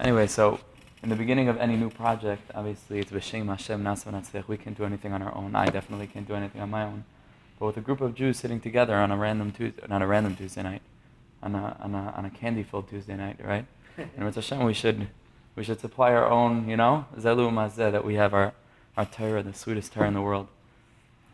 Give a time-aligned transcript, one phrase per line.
[0.00, 0.58] Anyway, so
[1.04, 4.84] in the beginning of any new project, obviously it's B'Shem Hashem Nasva We can't do
[4.84, 5.54] anything on our own.
[5.54, 7.04] I definitely can't do anything on my own.
[7.60, 10.34] But with a group of Jews sitting together on a random Tuesday, not a random
[10.34, 10.82] Tuesday night,
[11.44, 13.66] on a, on a, on a candy-filled Tuesday night, right?
[13.96, 15.06] and with Hashem, we should,
[15.54, 18.52] we should supply our own, you know, Zelu Mazeh, that we have our,
[18.96, 20.48] our Torah, the sweetest Torah in the world.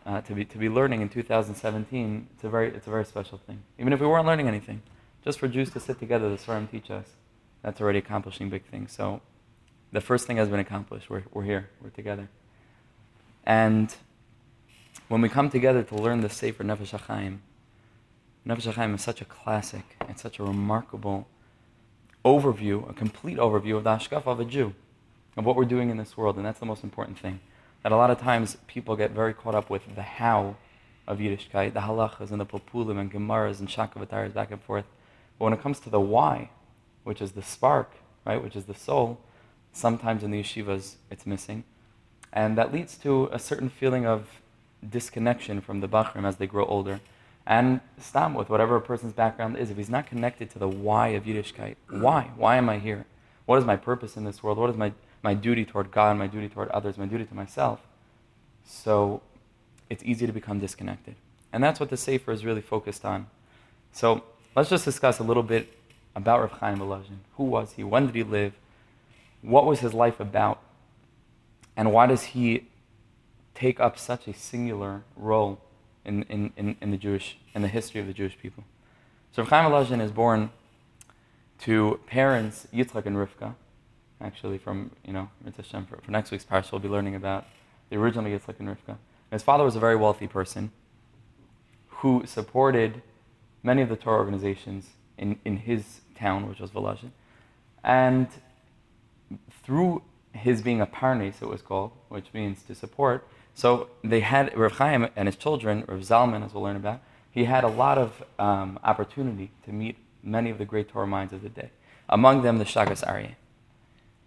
[0.04, 3.38] Uh, to, be, to be learning in 2017, it's a, very, it's a very special
[3.38, 3.62] thing.
[3.78, 4.82] Even if we weren't learning anything,
[5.24, 7.06] just for Jews to sit together, the Svarim teach us,
[7.62, 8.92] that's already accomplishing big things.
[8.92, 9.20] So
[9.92, 11.10] the first thing has been accomplished.
[11.10, 12.28] We're, we're here, we're together.
[13.44, 13.94] And
[15.08, 17.38] when we come together to learn the Sefer Nefesh HaChaim,
[18.46, 21.28] Nefesh HaChaim is such a classic it's such a remarkable
[22.24, 24.74] overview, a complete overview of the Ashkaf of a Jew,
[25.36, 26.36] of what we're doing in this world.
[26.36, 27.40] And that's the most important thing.
[27.82, 30.56] That a lot of times people get very caught up with the how
[31.06, 34.84] of Yiddishkeit, the halachas and the populim and gemaras and shakavataras back and forth.
[35.38, 36.50] But when it comes to the why,
[37.04, 37.92] which is the spark,
[38.24, 39.20] right, which is the soul,
[39.72, 41.64] Sometimes in the yeshivas it's missing.
[42.32, 44.40] And that leads to a certain feeling of
[44.88, 47.00] disconnection from the Bachrim as they grow older.
[47.46, 51.08] And stam with whatever a person's background is, if he's not connected to the why
[51.08, 52.30] of Yiddishkeit, why?
[52.36, 53.06] Why am I here?
[53.46, 54.58] What is my purpose in this world?
[54.58, 57.80] What is my, my duty toward God, my duty toward others, my duty to myself?
[58.64, 59.22] So
[59.88, 61.16] it's easy to become disconnected.
[61.52, 63.26] And that's what the Sefer is really focused on.
[63.92, 64.22] So
[64.54, 65.76] let's just discuss a little bit
[66.14, 67.18] about Rav Chaim Volozhin.
[67.36, 67.84] Who was he?
[67.84, 68.54] When did he live?
[69.42, 70.60] what was his life about?
[71.76, 72.68] And why does he
[73.54, 75.60] take up such a singular role
[76.04, 78.64] in, in, in, in the Jewish, in the history of the Jewish people?
[79.32, 80.50] So Rav Chaim Volozhin is born
[81.60, 83.54] to parents Yitzchak and Rivka,
[84.20, 87.46] actually from, you know, Hashem, for, for next week's parsha we'll be learning about
[87.90, 88.88] the original Yitzchak and Rivka.
[88.88, 90.72] And his father was a very wealthy person
[91.88, 93.02] who supported
[93.62, 97.12] many of the Torah organizations in, in his town, which was Volozhin.
[97.84, 98.26] And
[99.62, 103.26] through his being a parnes, it was called, which means to support.
[103.54, 107.00] So they had Rav Chaim and his children, Rav Zalman, as we'll learn about.
[107.30, 111.32] He had a lot of um, opportunity to meet many of the great Torah minds
[111.32, 111.70] of the day.
[112.08, 113.34] Among them, the Shagas Aryeh.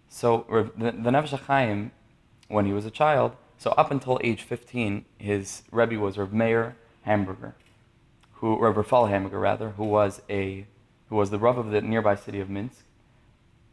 [0.07, 0.45] So
[0.77, 1.91] the, the Nefesh Chaim,
[2.47, 6.75] when he was a child, so up until age 15, his Rebbe was Rav Meir
[7.01, 7.55] Hamburger,
[8.35, 10.65] who Rav Rafal Hamburger rather, who was a
[11.13, 12.85] who was the Rav of the nearby city of Minsk.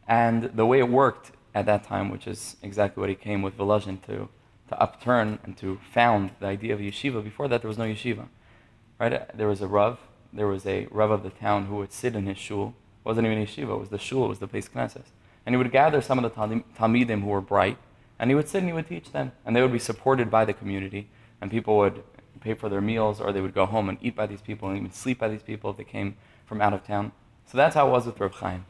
[0.07, 3.57] And the way it worked at that time, which is exactly what he came with
[3.57, 4.29] Volozhin to,
[4.67, 7.23] to upturn and to found the idea of yeshiva.
[7.23, 8.27] Before that, there was no yeshiva.
[8.99, 9.35] Right?
[9.35, 9.97] There was a Rav,
[10.31, 12.75] there was a Rav of the town who would sit in his shul.
[13.03, 15.05] It wasn't even a yeshiva, it was the shul, it was the place Knesset.
[15.43, 17.79] And he would gather some of the Talmidim who were bright,
[18.19, 19.31] and he would sit and he would teach them.
[19.43, 21.09] And they would be supported by the community,
[21.41, 22.03] and people would
[22.39, 24.77] pay for their meals, or they would go home and eat by these people, and
[24.77, 27.13] even sleep by these people if they came from out of town.
[27.51, 28.65] So that's how it was with Rav Chaim.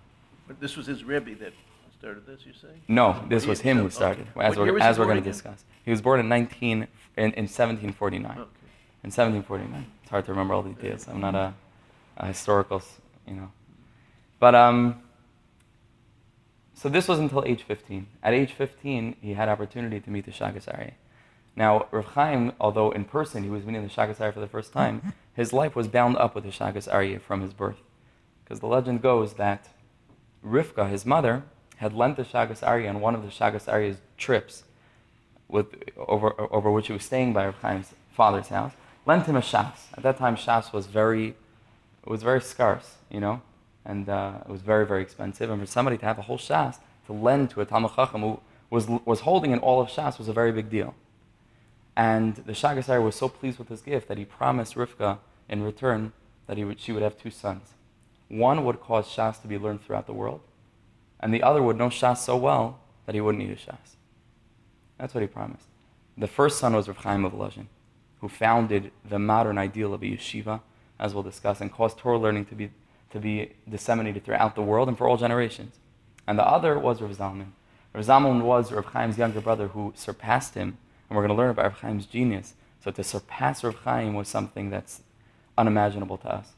[0.48, 1.54] But this was his Rebbe that
[2.00, 2.80] started this, you say?
[2.88, 4.44] No, this was him who started, okay.
[4.44, 5.64] as we're, as we're going to discuss.
[5.86, 6.88] He was born in 19, in,
[7.18, 8.32] in 1749.
[8.32, 8.40] Okay.
[9.04, 9.86] In 1749.
[10.02, 11.08] It's hard to remember all the details.
[11.08, 11.54] I'm not a,
[12.18, 12.82] a historical,
[13.28, 13.52] you know.
[14.40, 15.04] But, um,
[16.74, 18.08] so this was until age 15.
[18.24, 20.94] At age 15, he had opportunity to meet the Shagas Aryeh.
[21.56, 24.74] Now, Rav Chaim, although in person he was meeting the Shagas Aryeh for the first
[24.74, 27.78] time, his life was bound up with the Shagas Aryeh from his birth.
[28.52, 29.70] Because the legend goes that
[30.46, 31.44] Rivka, his mother,
[31.78, 34.66] had lent the Shagas Aryeh on one of the Shagas Aryeh's trips,
[35.48, 38.74] with, over, over which he was staying by Rav Chaim's father's house,
[39.06, 39.86] lent him a shas.
[39.94, 41.36] At that time, shas was very,
[42.04, 43.42] was very scarce, you know,
[43.86, 45.50] and uh, it was very, very expensive.
[45.50, 46.76] And for somebody to have a whole shas
[47.06, 50.28] to lend to a Talmid Chacham who was, was holding in all of shas was
[50.28, 50.94] a very big deal.
[51.96, 55.64] And the Shagas Aryeh was so pleased with his gift that he promised Rivka in
[55.64, 56.12] return
[56.48, 57.76] that he would, she would have two sons.
[58.32, 60.40] One would cause shas to be learned throughout the world,
[61.20, 63.98] and the other would know Shas so well that he wouldn't need a Shas.
[64.98, 65.66] That's what he promised.
[66.18, 67.66] The first son was Rav Chaim of Volozhin,
[68.22, 70.62] who founded the modern ideal of a yeshiva,
[70.98, 72.72] as we'll discuss, and caused Torah learning to be,
[73.10, 75.76] to be disseminated throughout the world and for all generations.
[76.26, 77.52] And the other was Rav Zalman.
[77.94, 80.78] Rav Zalman was Rav Chaim's younger brother who surpassed him,
[81.10, 82.54] and we're going to learn about Rav Chaim's genius.
[82.82, 85.02] So to surpass Rav Chaim was something that's
[85.58, 86.54] unimaginable to us.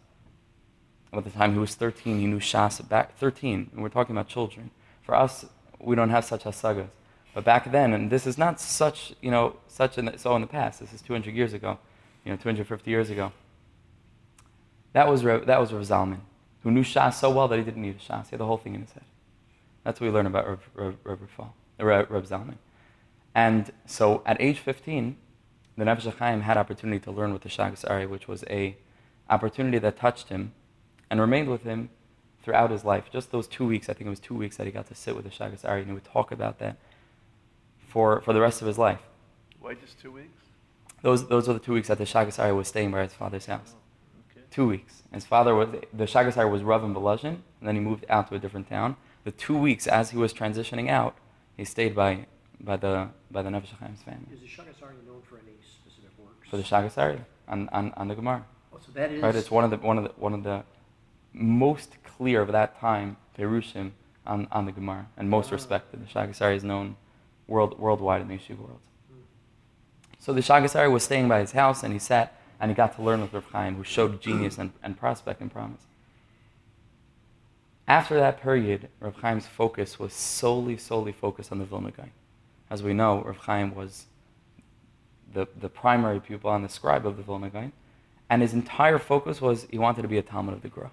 [1.13, 4.27] At the time he was 13, he knew Shas back 13, and we're talking about
[4.27, 4.71] children.
[5.03, 5.45] For us,
[5.79, 6.87] we don't have such hasagas.
[7.33, 10.41] But back then, and this is not such, you know, such in the, so in
[10.41, 10.79] the past.
[10.79, 11.79] This is 200 years ago,
[12.25, 13.31] you know, 250 years ago.
[14.93, 16.19] That was that was Rav Zalman,
[16.61, 18.25] who knew Shas so well that he didn't need a Shas.
[18.25, 19.03] He had the whole thing in his head.
[19.83, 20.45] That's what we learn about
[20.75, 22.57] Rav, Rav Zalman.
[23.35, 25.17] And so at age 15,
[25.75, 28.77] the Nefesh Chaim had opportunity to learn with the Shagas Aryeh, which was a
[29.29, 30.53] opportunity that touched him
[31.09, 31.89] and remained with him
[32.43, 33.05] throughout his life.
[33.11, 35.15] Just those two weeks, I think it was two weeks that he got to sit
[35.15, 36.77] with the Shagas Ari, and he would talk about that
[37.87, 38.99] for, for the rest of his life.
[39.59, 40.43] Why just two weeks?
[41.01, 43.45] Those, those are the two weeks that the Shagas Ari was staying by his father's
[43.45, 43.73] house.
[43.75, 44.45] Oh, okay.
[44.51, 45.03] Two weeks.
[45.13, 48.29] His father was, the Shagas Ari was Rav in Volozhin, and then he moved out
[48.29, 48.95] to a different town.
[49.23, 51.15] The two weeks as he was transitioning out,
[51.55, 52.25] he stayed by,
[52.59, 54.27] by the, by the Nefesh Chaim's family.
[54.33, 56.49] Is the Shagasari known for any specific works?
[56.49, 58.45] For the Shagas Ari, on, on, on the Gemara.
[58.73, 59.21] Oh, so that is.
[59.21, 60.63] Right, it's one of the one of the one of the
[61.33, 63.91] most clear of that time Perushim
[64.25, 65.55] on, on the Gemara and most Ah.
[65.55, 66.05] respected.
[66.05, 66.95] The Shagasari is known
[67.47, 68.79] world, worldwide in the yeshiva world.
[70.19, 73.01] So the Shagasari was staying by his house and he sat and he got to
[73.01, 75.81] learn with Rav Chaim, who showed genius and, and prospect and promise.
[77.87, 82.11] After that period, Rav Chaim's focus was solely, solely focused on the Vilna Gaon.
[82.69, 84.05] As we know, Rav Chaim was
[85.33, 87.73] the, the primary pupil and the scribe of the Vilna Gaon,
[88.29, 90.91] and his entire focus was he wanted to be a Talmid of the Gra.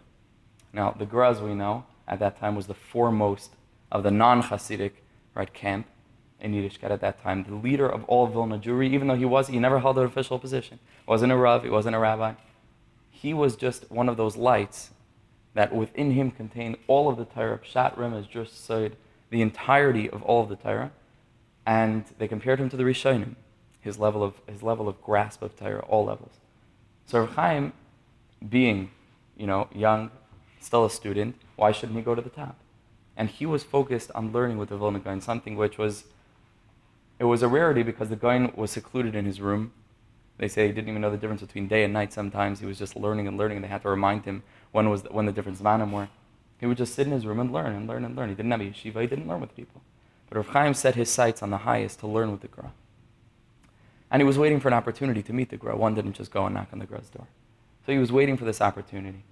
[0.73, 3.53] Now, the Gra, as we know, at that time was the foremost
[3.91, 4.93] of the non-Hasidic
[5.35, 5.87] right, camp
[6.41, 9.49] in Yiddishkeit at that time, the leader of all Vilna Jewry, even though he was,
[9.49, 10.79] he never held an official position.
[11.07, 12.35] wasn't a Rav, he wasn't a rabbi.
[13.11, 14.91] He was just one of those lights
[15.55, 18.97] that within him contained all of the Torah, Pshat, Remez, just Sod,
[19.31, 20.93] the entirety of all of the Torah.
[21.67, 23.35] And they compared him to the Rishonim,
[23.81, 26.33] his level of, his level of grasp of Torah, all levels.
[27.07, 27.73] So Rav Chaim,
[28.49, 28.91] being,
[29.37, 30.11] you know, young,
[30.61, 32.57] still a student, why shouldn't he go to the top?
[33.17, 36.05] And he was focused on learning with the Vilna Gaon, something which was,
[37.19, 39.73] it was a rarity because the Gaon was secluded in his room.
[40.39, 42.61] They say he didn't even know the difference between day and night sometimes.
[42.61, 44.43] He was just learning and learning, and they had to remind him
[44.73, 46.09] when, was when the different zmanim were.
[46.59, 48.29] He would just sit in his room and learn and learn and learn.
[48.29, 49.83] He didn't have a yeshiva, he didn't learn with people.
[50.29, 52.73] But Rav Chaim set his sights on the highest to learn with the Gra.
[54.11, 55.77] And he was waiting for an opportunity to meet the Gra.
[55.77, 57.27] One didn't just go and knock on the Gra's door.
[57.85, 59.25] So he was waiting for this opportunity.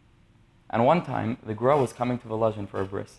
[0.70, 3.16] And one time, the Gra was coming to Volozhin for a bris.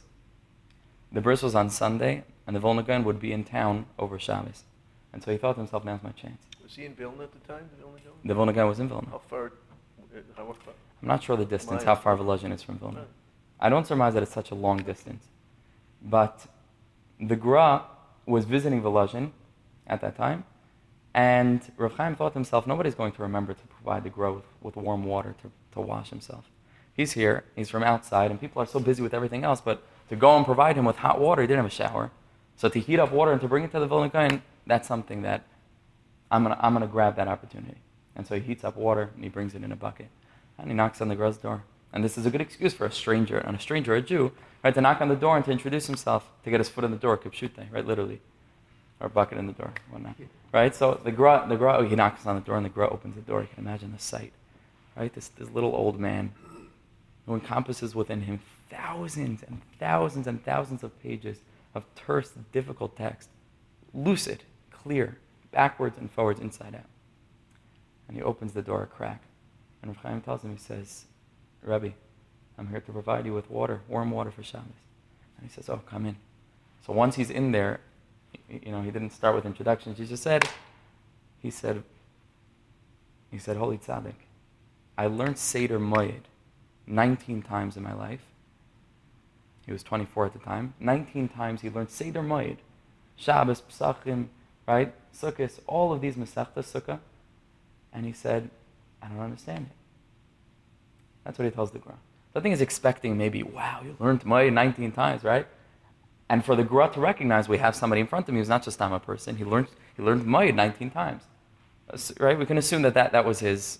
[1.11, 4.63] The bris was on Sunday, and the Vilna Gaon would be in town over Shabbos.
[5.11, 6.41] And so he thought to himself, now's my chance.
[6.61, 9.07] Was he in Vilna at the time, the Vilna The Vilna was in Vilna.
[9.09, 10.73] How far, uh, how far?
[11.01, 13.05] I'm not sure the distance, how far Volozhin is from Vilna.
[13.59, 15.25] I don't surmise that it's such a long distance.
[16.01, 16.45] But
[17.19, 17.85] the Gra
[18.25, 19.31] was visiting Volozhin
[19.87, 20.43] at that time,
[21.13, 24.45] and Rav Chaim thought to himself, nobody's going to remember to provide the Gra with,
[24.61, 26.45] with warm water to, to wash himself.
[26.99, 30.17] He's here, he's from outside, and people are so busy with everything else, but to
[30.17, 32.11] go and provide him with hot water, he didn't have a shower.
[32.57, 35.21] So to heat up water and to bring it to the Vilna Gaon, that's something
[35.21, 35.43] that
[36.29, 37.77] I'm gonna, I'm gonna grab that opportunity.
[38.17, 40.09] And so he heats up water and he brings it in a bucket.
[40.57, 41.63] And he knocks on the Gra's door.
[41.93, 44.73] And this is a good excuse for a stranger, and a stranger, a Jew, right,
[44.73, 46.97] to knock on the door and to introduce himself, to get his foot in the
[46.97, 48.19] door, kipshute, right, literally.
[48.99, 50.17] Or bucket in the door, whatnot.
[50.51, 50.75] Right?
[50.75, 53.15] So the Gra, the Gra, oh, he knocks on the door and the Gra opens
[53.15, 53.39] the door.
[53.39, 54.33] You can imagine the sight.
[54.97, 55.13] Right?
[55.13, 56.33] This, this little old man
[57.29, 58.39] who encompasses within him
[58.71, 61.37] thousands and thousands and thousands of pages
[61.75, 63.29] of terse, difficult text.
[63.93, 65.19] Lucid, clear,
[65.51, 66.89] backwards and forwards, inside out.
[68.07, 69.21] And he opens the door a crack.
[69.83, 71.05] And Rav Chaim tells him, he says,
[71.61, 71.93] Rebbe,
[72.57, 74.65] I'm here to provide you with water, warm water for Shabbos.
[75.37, 76.15] And he says, oh, come in.
[76.83, 77.79] So once he's in there,
[78.49, 79.99] you know, he didn't start with introductions.
[79.99, 80.49] He just said,
[81.43, 81.83] he said,
[83.29, 84.15] he said, Holy Tzaddik,
[84.97, 86.23] I learned Seder Moed
[86.89, 88.21] 19 times in my life.
[89.65, 90.73] He was 24 at the time.
[90.79, 92.57] 19 times he learned Seder Moed.
[93.15, 94.27] Shabbos, Pesachim,
[94.67, 94.93] right?
[95.13, 96.99] Sukkot, all of these Masechta Sukkah.
[97.93, 98.49] And he said,
[99.01, 99.75] I don't understand it.
[101.23, 101.95] That's what he tells the Gra.
[102.33, 105.45] The thing is expecting maybe, wow, you learned Moed 19 times, right?
[106.29, 108.63] And for the Gra to recognize we have somebody in front of him who's not
[108.63, 109.67] just I'm a person, he learned,
[109.97, 111.23] he learned Moed 19 times.
[112.19, 112.37] Right?
[112.37, 113.79] We can assume that, that that was his.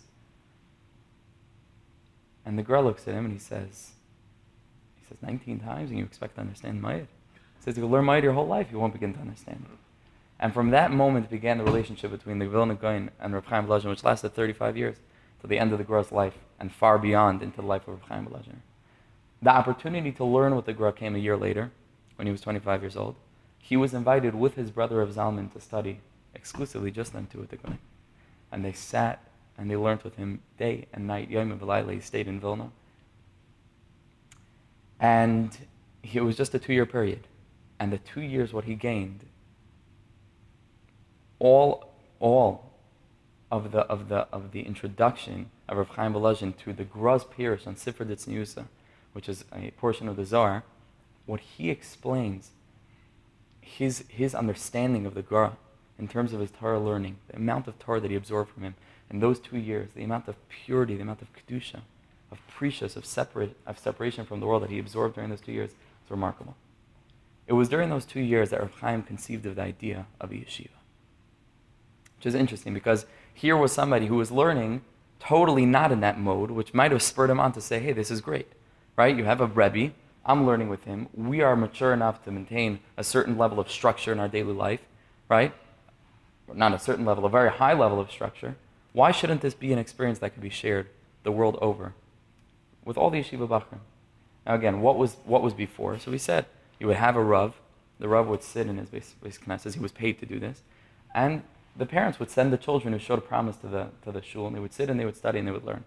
[2.45, 3.91] And the Gra looks at him and he says,
[4.99, 7.07] he says 19 times and you expect to understand Moed.
[7.33, 9.77] He says, if you learn Moed your whole life, you won't begin to understand it.
[10.39, 13.89] And from that moment began the relationship between the Vilna Gaon and Reb Chaim Volozhin,
[13.89, 14.95] which lasted 35 years,
[15.41, 18.03] to the end of the Gra's life, and far beyond into the life of Reb
[18.09, 18.59] Chaim Volozhin.
[19.41, 21.71] The opportunity to learn with the Gra came a year later,
[22.15, 23.15] when he was 25 years old.
[23.57, 25.99] He was invited with his brother of Zalman to study
[26.33, 27.79] exclusively just them two at the Gaon.
[28.51, 29.23] And they sat
[29.59, 31.29] and they learned with him day and night.
[31.29, 32.71] Yom V'layla, he stayed in Vilna.
[35.01, 35.55] And
[36.01, 37.27] it was just a two-year period.
[37.77, 39.25] And the two years, what he gained,
[41.39, 42.71] all, all
[43.51, 47.67] of the, of the, of the introduction of Rav Chaim Volozhin to the Gra's Pirish
[47.67, 48.65] on Sifra Ditzniusa,
[49.11, 50.63] which is a portion of the Zohar,
[51.25, 52.51] what he explains,
[53.59, 55.57] his, his understanding of the Gra
[55.97, 58.75] in terms of his Torah learning, the amount of Torah that he absorbed from him
[59.09, 61.81] in those two years, the amount of purity, the amount of Kedusha,
[62.31, 65.51] of precious, of, separate, of separation from the world that he absorbed during those two
[65.51, 66.55] years is remarkable.
[67.47, 70.35] It was during those two years that Rav Chaim conceived of the idea of a
[70.35, 70.69] yeshiva.
[72.17, 74.81] Which is interesting because here was somebody who was learning
[75.19, 78.11] totally not in that mode, which might have spurred him on to say, hey, this
[78.11, 78.51] is great.
[78.95, 79.17] Right?
[79.17, 79.93] You have a Rebbe,
[80.25, 81.07] I'm learning with him.
[81.13, 84.81] We are mature enough to maintain a certain level of structure in our daily life,
[85.27, 85.53] right?
[86.53, 88.55] Not a certain level, a very high level of structure.
[88.93, 90.87] Why shouldn't this be an experience that could be shared
[91.23, 91.93] the world over
[92.83, 93.79] with all the yeshiva bachrim?
[94.45, 95.99] Now, again, what was, what was before?
[95.99, 96.45] So we said
[96.79, 97.53] you would have a Rav.
[97.99, 99.75] The Rav would sit in his base, knesses.
[99.75, 100.61] He was paid to do this.
[101.13, 101.43] And
[101.75, 104.47] the parents would send the children who showed a promise to the, to the shul,
[104.47, 105.83] and they would sit and they would study and they would learn.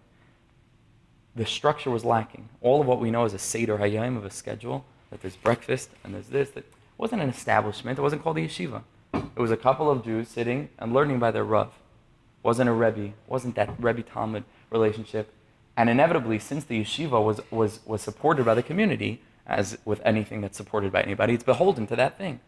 [1.34, 2.48] The structure was lacking.
[2.60, 5.90] All of what we know is a Seder Hayom of a schedule, that there's breakfast
[6.04, 6.50] and there's this.
[6.50, 6.64] That
[6.98, 7.98] wasn't an establishment.
[7.98, 8.82] It wasn't called a yeshiva.
[9.14, 11.72] It was a couple of Jews sitting and learning by their Rav.
[12.42, 13.12] Wasn't a Rebbe.
[13.26, 15.32] wasn't that Rebbe Talmid relationship.
[15.76, 20.40] And inevitably, since the yeshiva was, was, was supported by the community, as with anything
[20.40, 22.40] that's supported by anybody, it's beholden to that thing.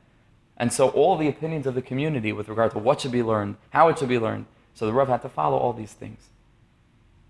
[0.57, 3.57] And so all the opinions of the community with regard to what should be learned,
[3.71, 6.29] how it should be learned, so the Rav had to follow all these things.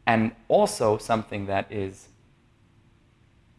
[0.07, 2.09] And also something that is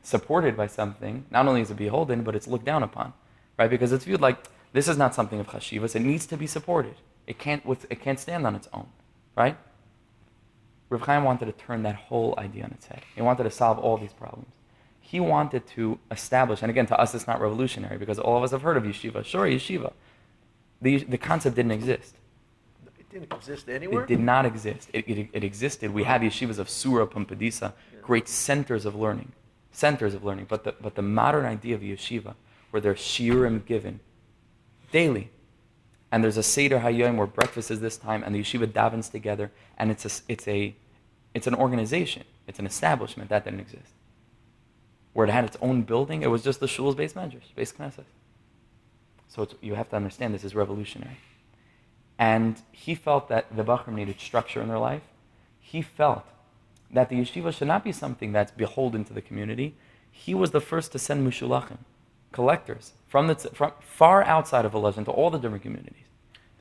[0.04, 3.14] supported by something, not only is it beholden, but it's looked down upon,
[3.58, 3.70] right?
[3.70, 4.38] Because it's viewed like
[4.74, 6.96] this is not something of chashivas, it needs to be supported.
[7.28, 8.88] It can't, it can't stand on its own,
[9.36, 9.58] right?
[10.90, 13.02] Rav Chaim wanted to turn that whole idea on its head.
[13.16, 14.48] He wanted to solve all these problems
[15.06, 18.50] he wanted to establish, and again, to us it's not revolutionary because all of us
[18.50, 19.24] have heard of yeshiva.
[19.24, 19.94] Sure, yeshiva.
[20.82, 22.16] The, the concept didn't exist.
[22.98, 24.02] It didn't exist anywhere?
[24.02, 24.90] It did not exist.
[24.94, 25.94] It, it, it existed.
[25.94, 29.34] We have yeshivas of Sura, Pumbedisa, great centers of learning.
[29.72, 30.48] Centers of learning.
[30.50, 32.34] But the, but the modern idea of yeshiva,
[32.72, 34.00] where there's shiurim given
[34.92, 35.30] daily,
[36.16, 39.52] and there's a Seder Hayom where breakfast is this time, and the yeshiva davens together,
[39.78, 40.74] and it's, a, it's, a,
[41.34, 43.92] it's an organization, it's an establishment, that didn't exist
[45.16, 48.04] where it had its own building, it was just the shul's beis medrash, base knesset.
[49.30, 51.18] So you have to understand this is revolutionary.
[52.20, 55.04] And he felt that the Bachrim needed structure in their life.
[55.62, 56.26] He felt
[56.92, 59.76] that the yeshiva should not be something that's beholden to the community.
[60.12, 61.78] He was the first to send mushulachim,
[62.36, 66.08] collectors, from, the, from far outside of Volozhin to all the different communities.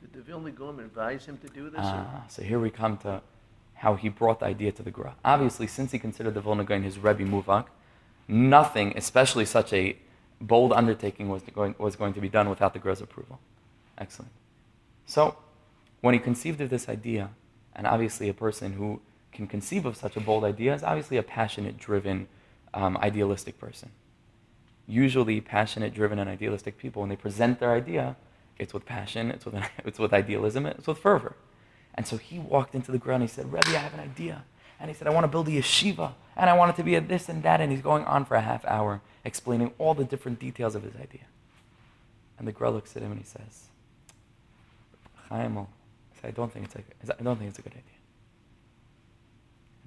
[0.01, 1.81] Did the Vilna Gaon advise him to do this?
[1.83, 3.21] Ah, so here we come to
[3.73, 5.15] how he brought the idea to the Gra.
[5.25, 7.65] Obviously, since he considered the Vilna Gaon his Rebbe Muvak,
[8.25, 9.97] nothing, especially such a
[10.39, 13.37] bold undertaking, was going, was going to be done without the Gra's approval.
[13.97, 14.31] Excellent.
[15.05, 15.35] So,
[15.99, 17.31] when he conceived of this idea,
[17.75, 19.01] and obviously a person who
[19.33, 22.27] can conceive of such a bold idea is obviously a passionate, driven,
[22.73, 23.89] um, idealistic person.
[24.87, 28.15] Usually, passionate, driven, and idealistic people, when they present their idea,
[28.57, 31.35] it's with passion, it's with, it's with idealism, it's with fervor.
[31.95, 34.43] And so he walked into the ground and he said, Rebbe, I have an idea.
[34.79, 36.95] And he said, I want to build a yeshiva, and I want it to be
[36.95, 37.61] a this and that.
[37.61, 40.95] And he's going on for a half hour explaining all the different details of his
[40.95, 41.25] idea.
[42.37, 43.69] And the Gra looks at him and he says,
[45.29, 45.65] Chaim,
[46.23, 46.75] I don't think it's
[47.09, 47.83] a, I don't think it's a good idea.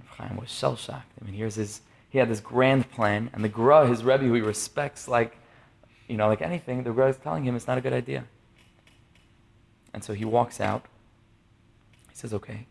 [0.01, 1.13] And Chaim was shell shocked.
[1.21, 4.35] I mean, here's his, he had this grand plan, and the Gra, his Rebbe, who
[4.35, 5.37] he respects like,
[6.09, 8.25] you know, like anything, the Gra is telling him it's not a good idea.
[9.93, 10.87] And so he walks out.
[12.11, 12.67] He says, okay,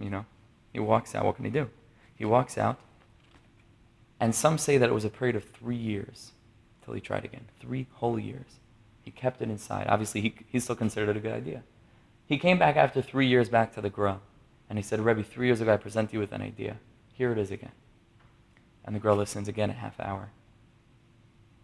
[0.00, 0.24] you know,
[0.72, 1.24] he walks out.
[1.24, 1.68] What can he do?
[2.14, 2.78] He walks out.
[4.20, 6.32] And some say that it was a period of three years
[6.84, 7.46] till he tried again.
[7.60, 8.60] Three whole years.
[9.02, 9.86] He kept it inside.
[9.88, 11.62] Obviously, he, he still considered it a good idea.
[12.26, 14.20] He came back after three years back to the Gra.
[14.68, 16.76] And he said, Rebbe, three years ago I presented you with an idea.
[17.12, 17.72] Here it is again.
[18.86, 20.30] And the Gra listens again a half hour.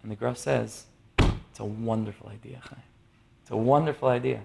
[0.03, 0.87] And the Gra says,
[1.19, 2.83] It's a wonderful idea, Chaim.
[3.43, 4.43] It's a wonderful idea.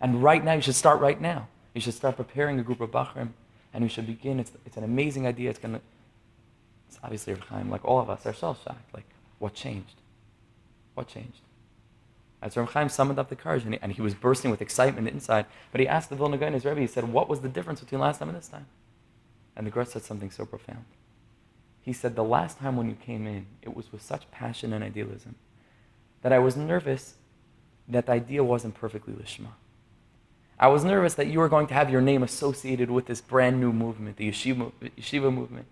[0.00, 1.48] And right now, you should start right now.
[1.74, 3.30] You should start preparing a group of Bachrim
[3.72, 4.40] and we should begin.
[4.40, 5.50] It's, it's an amazing idea.
[5.50, 5.80] It's going to,
[6.88, 8.94] it's obviously Chaim, like all of us, shell shocked.
[8.94, 9.04] Like,
[9.38, 9.94] what changed?
[10.94, 11.40] What changed?
[12.42, 15.06] As Rav Chaim summoned up the courage, and he, and he, was bursting with excitement
[15.08, 17.80] inside, but he asked the Vilna Gaon, his Rebbe, he said, What was the difference
[17.80, 18.66] between last time and this time?
[19.56, 20.84] And the Gra said something so profound.
[21.82, 24.84] He said, The last time when you came in, it was with such passion and
[24.84, 25.36] idealism
[26.22, 27.14] that I was nervous
[27.88, 29.48] that the idea wasn't perfectly lishma.
[30.58, 33.60] I was nervous that you were going to have your name associated with this brand
[33.60, 35.66] new movement, the yeshiva, yeshiva movement.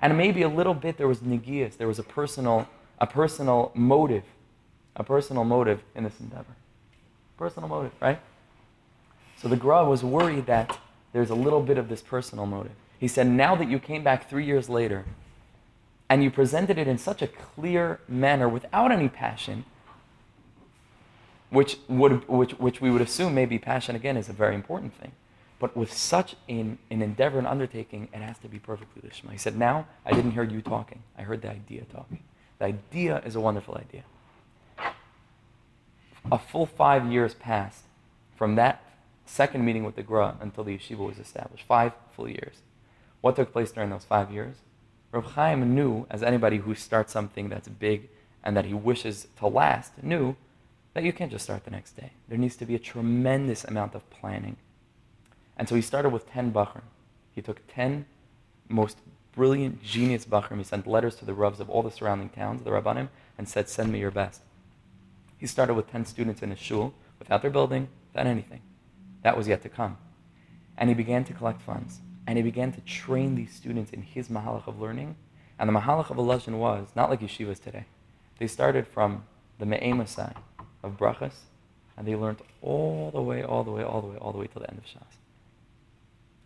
[0.00, 4.24] And maybe a little bit there was negias, there was a personal, a personal motive,
[4.96, 6.56] a personal motive in this endeavor.
[7.36, 8.20] Personal motive, right?
[9.36, 10.76] So the Gra was worried that
[11.12, 12.72] there's a little bit of this personal motive.
[12.98, 15.04] He said, now that you came back three years later
[16.12, 19.64] and you presented it in such a clear manner without any passion,
[21.48, 25.12] which, would, which, which we would assume maybe passion again is a very important thing.
[25.58, 29.32] But with such an, an endeavor and undertaking, it has to be perfectly lishma.
[29.32, 31.02] He said, Now I didn't hear you talking.
[31.16, 32.22] I heard the idea talking.
[32.58, 34.04] The idea is a wonderful idea.
[36.30, 37.84] A full five years passed
[38.36, 38.84] from that
[39.24, 41.64] second meeting with the Gra until the yeshiva was established.
[41.66, 42.56] Five full years.
[43.22, 44.56] What took place during those five years?
[45.12, 48.08] Reb Chaim knew, as anybody who starts something that's big
[48.42, 50.36] and that he wishes to last, knew
[50.94, 52.12] that you can't just start the next day.
[52.28, 54.56] There needs to be a tremendous amount of planning.
[55.56, 56.82] And so he started with 10 Bachrim.
[57.34, 58.06] He took 10
[58.68, 58.98] most
[59.32, 60.58] brilliant, genius Bachrim.
[60.58, 63.68] He sent letters to the Ravs of all the surrounding towns, the Rabbanim, and said,
[63.68, 64.40] Send me your best.
[65.36, 68.62] He started with 10 students in his shul, without their building, without anything.
[69.22, 69.98] That was yet to come.
[70.76, 72.00] And he began to collect funds.
[72.26, 75.16] And he began to train these students in his mahalach of learning.
[75.58, 77.86] And the mahalach of Elazhin was not like yeshivas today.
[78.38, 79.24] They started from
[79.58, 80.34] the Me'emasai
[80.82, 81.34] of brachas,
[81.96, 84.46] and they learned all the way, all the way, all the way, all the way
[84.46, 85.18] till the end of Shas.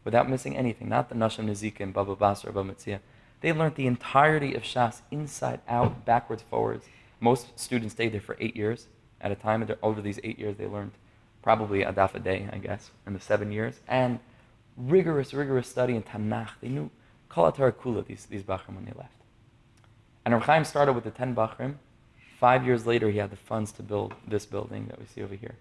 [0.04, 3.00] Without missing anything, not the Nashim Nezika and Baba Basra, Baba Mitzia.
[3.40, 6.86] They learned the entirety of Shas inside out, backwards, forwards.
[7.20, 8.86] Most students stayed there for eight years
[9.20, 9.62] at a time.
[9.62, 10.92] And over these eight years, they learned
[11.42, 13.80] probably a daf a day, I guess, in the seven years.
[13.88, 14.20] And
[14.76, 16.50] rigorous, rigorous study in Tanakh.
[16.60, 16.90] They knew
[17.28, 19.12] Kol Kula, these, these Bachrim, when they left.
[20.24, 21.76] And Rav Chaim started with the 10 Bachrim.
[22.38, 25.34] Five years later, he had the funds to build this building that we see over
[25.34, 25.54] here.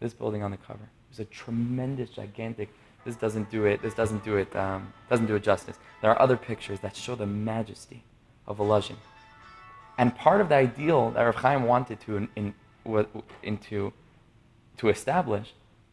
[0.00, 0.82] This building on the cover.
[0.82, 2.70] It was a tremendous, gigantic.
[3.04, 3.82] This doesn't do it.
[3.82, 4.54] This doesn't do it.
[4.56, 5.76] Um, doesn't do it justice.
[6.00, 8.02] There are other pictures that show the majesty
[8.46, 8.96] of Volozhin.
[9.98, 12.54] And part of the ideal that Rav Chaim wanted to in, in,
[13.42, 13.92] into
[14.78, 15.52] to establish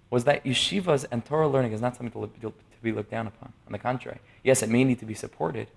[0.10, 3.54] was that yeshivas and Torah learning is not something to, to be looked down upon.
[3.68, 5.68] On the contrary, yes, it may need to be supported,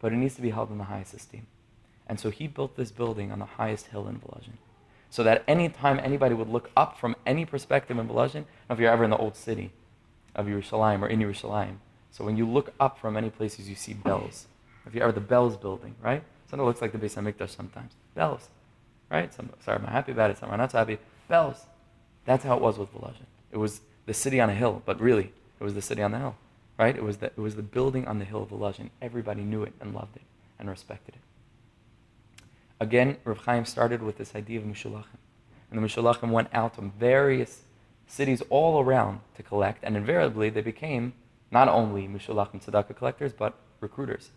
[0.00, 1.46] but it needs to be held in the highest esteem.
[2.06, 4.56] And so he built this building on the highest hill in Volozhin.
[5.10, 8.90] So that any time anybody would look up from any perspective in Volozhin, if you're
[8.90, 9.72] ever in the old city
[10.34, 11.76] of Yerushalayim or in Yerushalayim,
[12.10, 14.44] so when you look up from many places, you see Belz.
[14.86, 16.22] If you're ever the Belz building, right?
[16.50, 17.92] Something looks like the Beis Hamikdash sometimes.
[18.16, 18.48] Belz,
[19.10, 19.32] right?
[19.32, 20.38] Some, sorry, I'm happy about it.
[20.38, 20.98] Some are not so happy.
[21.30, 21.58] Belz.
[22.24, 23.26] That's how it was with Volozhin.
[23.50, 26.18] It was the city on a hill, but really, it was the city on the
[26.18, 26.36] hill,
[26.78, 26.96] right?
[26.96, 28.90] It was the, it was the building on the hill of Volozhin.
[29.02, 30.22] Everybody knew it and loved it
[30.58, 31.20] and respected it.
[32.80, 35.18] Again, Rav Chaim started with this idea of Mishulachim.
[35.70, 37.62] And the Mishulachim went out to various
[38.06, 41.12] cities all around to collect, and invariably they became
[41.50, 44.30] not only Mishulachim tzedakah collectors, but recruiters,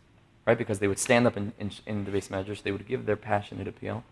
[0.45, 0.58] right?
[0.58, 3.15] Because they would stand up in, in, in the beis medrash, they would give their
[3.15, 4.04] passionate appeal,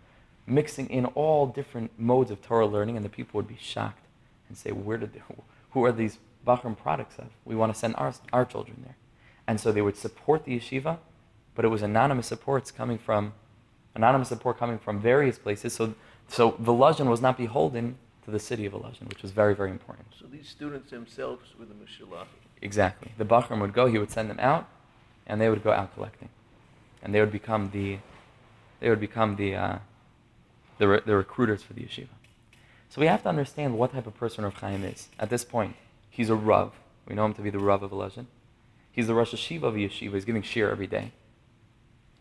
[0.46, 4.06] mixing in all different modes of Torah learning, and the people would be shocked
[4.50, 5.22] and say, Where did they,
[5.72, 7.28] who are these Bachrim products of?
[7.46, 8.98] We want to send our, our children there.
[9.48, 10.98] And so they would support the yeshiva,
[11.56, 13.34] but it was anonymous supports coming from
[13.96, 15.74] anonymous support coming from various places.
[15.74, 15.96] So,
[16.28, 20.08] so Volozhin was not beholden to the city of Volozhin, which was very, very important.
[20.20, 22.28] So these students themselves were the Mishulach.
[22.62, 23.12] Exactly.
[23.18, 24.68] The Bachrim would go, he would send them out,
[25.28, 26.30] and they would go out collecting.
[27.02, 27.98] And they would become the,
[28.80, 29.78] they would become the, uh,
[30.78, 32.10] the, re- the recruiters for the yeshiva.
[32.90, 35.10] So we have to understand what type of person Rav Chaim is.
[35.20, 35.76] At this point,
[36.10, 36.74] he's a Rav.
[37.08, 38.26] We know him to be the Rav of Volozhin.
[38.92, 40.16] He's the Rosh Hashiva of Yeshiva.
[40.16, 41.12] He's giving shiur every day.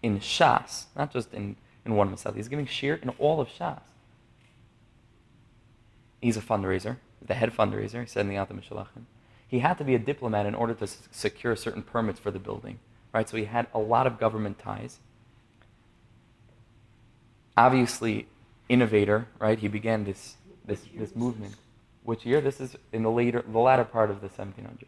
[0.03, 2.37] In Shas, not just in, in one Masad.
[2.37, 3.81] He's giving shiur in all of Shas.
[6.21, 9.05] He's a fundraiser, the head fundraiser, sending out the Mishalachim.
[9.47, 12.39] He had to be a diplomat in order to s- secure certain permits for the
[12.39, 12.79] building.
[13.15, 13.29] Right?
[13.29, 14.99] So he had a lot of government ties.
[17.57, 18.27] Obviously,
[18.69, 19.59] innovator, right?
[19.59, 20.37] He began this
[20.69, 21.55] this this movement.
[22.05, 22.41] Which year?
[22.41, 24.85] This is in the later the latter part of the 1700s,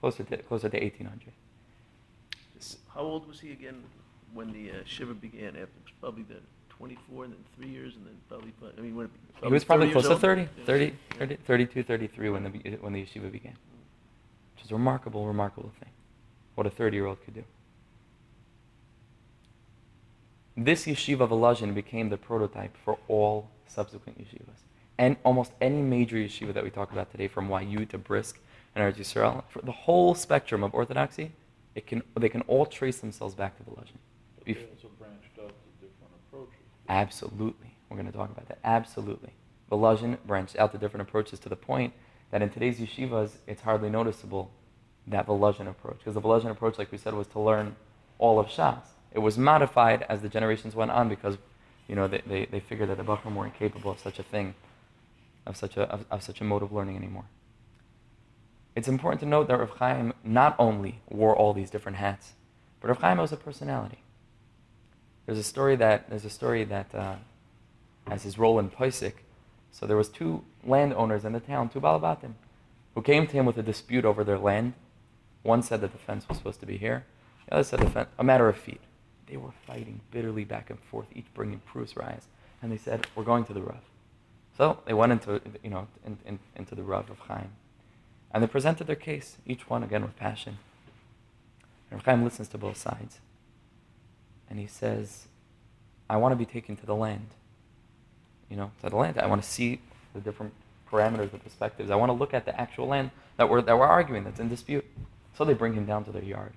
[0.00, 1.32] closer to closer to 1800.
[2.92, 3.84] How old was he again
[4.32, 5.48] when the uh, Shiva began?
[5.48, 5.68] After
[6.00, 6.40] probably the
[6.70, 9.10] 24 and then three years and then probably, I mean, when,
[9.42, 10.20] He was probably close to old?
[10.20, 13.54] 30, 30, 30, 32, 33 when the, when the yeshiva began.
[14.54, 15.90] Which is a remarkable, remarkable thing.
[16.54, 17.44] What a 30 year old could do.
[20.56, 24.60] This yeshiva of Volozhin became the prototype for all subsequent yeshivas.
[24.98, 28.40] And almost any major yeshiva that we talk about today, from YU to Brisk
[28.74, 31.32] and Eretz Yisrael, for the whole spectrum of orthodoxy,
[31.74, 33.98] it can, they can all trace themselves back to Volozhin.
[34.36, 36.54] But they Bef- also branched out to different approaches.
[36.88, 37.76] Absolutely.
[37.90, 38.58] We're going to talk about that.
[38.64, 39.30] Absolutely.
[39.70, 41.92] Volozhin branched out to different approaches to the point
[42.30, 44.50] that in today's yeshivas, it's hardly noticeable
[45.06, 45.98] that Volozhin approach.
[45.98, 47.76] Because the Volozhin approach, like we said, was to learn
[48.18, 48.82] all of Shas.
[49.12, 51.38] It was modified as the generations went on because,
[51.88, 54.54] you know, they, they, they figured that the Bachrim were incapable of such a thing,
[55.46, 57.24] of such a, of, of such a mode of learning anymore.
[58.74, 62.32] It's important to note that Rav Chaim not only wore all these different hats,
[62.80, 63.98] but Rav Chaim was a personality.
[65.24, 67.16] There's a story that there's a story that uh,
[68.06, 69.14] as his role in Poisik,
[69.72, 72.34] so there was two landowners in the town, two Balabatim,
[72.94, 74.74] who came to him with a dispute over their land.
[75.42, 77.04] One said that the fence was supposed to be here.
[77.46, 78.80] The other said the fence, a matter of feet.
[79.26, 82.26] They were fighting bitterly back and forth, each bringing proofs rise.
[82.62, 83.80] And they said, we're going to the Rav.
[84.56, 87.50] So they went into, you know, in, in, into the Rav of Chaim.
[88.32, 90.58] And they presented their case, each one again with passion.
[91.90, 93.18] And Rav Chaim listens to both sides.
[94.48, 95.26] And he says,
[96.08, 97.28] I want to be taken to the land.
[98.48, 99.18] You know, to the land.
[99.18, 99.80] I want to see
[100.14, 100.54] the different
[100.90, 101.90] parameters, the perspectives.
[101.90, 104.48] I want to look at the actual land that we're, that we're arguing, that's in
[104.48, 104.84] dispute.
[105.36, 106.52] So they bring him down to their yard.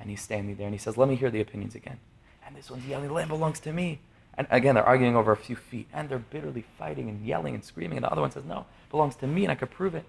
[0.00, 1.98] And he's standing there and he says, Let me hear the opinions again.
[2.46, 4.00] And this one's yelling, The land belongs to me.
[4.34, 5.86] And again, they're arguing over a few feet.
[5.92, 7.98] And they're bitterly fighting and yelling and screaming.
[7.98, 10.04] And the other one says, No, it belongs to me and I could prove it.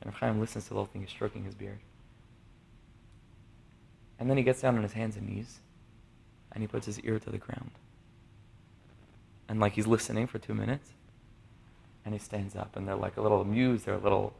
[0.00, 1.02] And Chaim listens to the whole thing.
[1.02, 1.78] He's stroking his beard.
[4.18, 5.58] And then he gets down on his hands and knees
[6.52, 7.72] and he puts his ear to the ground.
[9.48, 10.90] And like he's listening for two minutes.
[12.04, 13.86] And he stands up and they're like a little amused.
[13.86, 14.34] They're a little,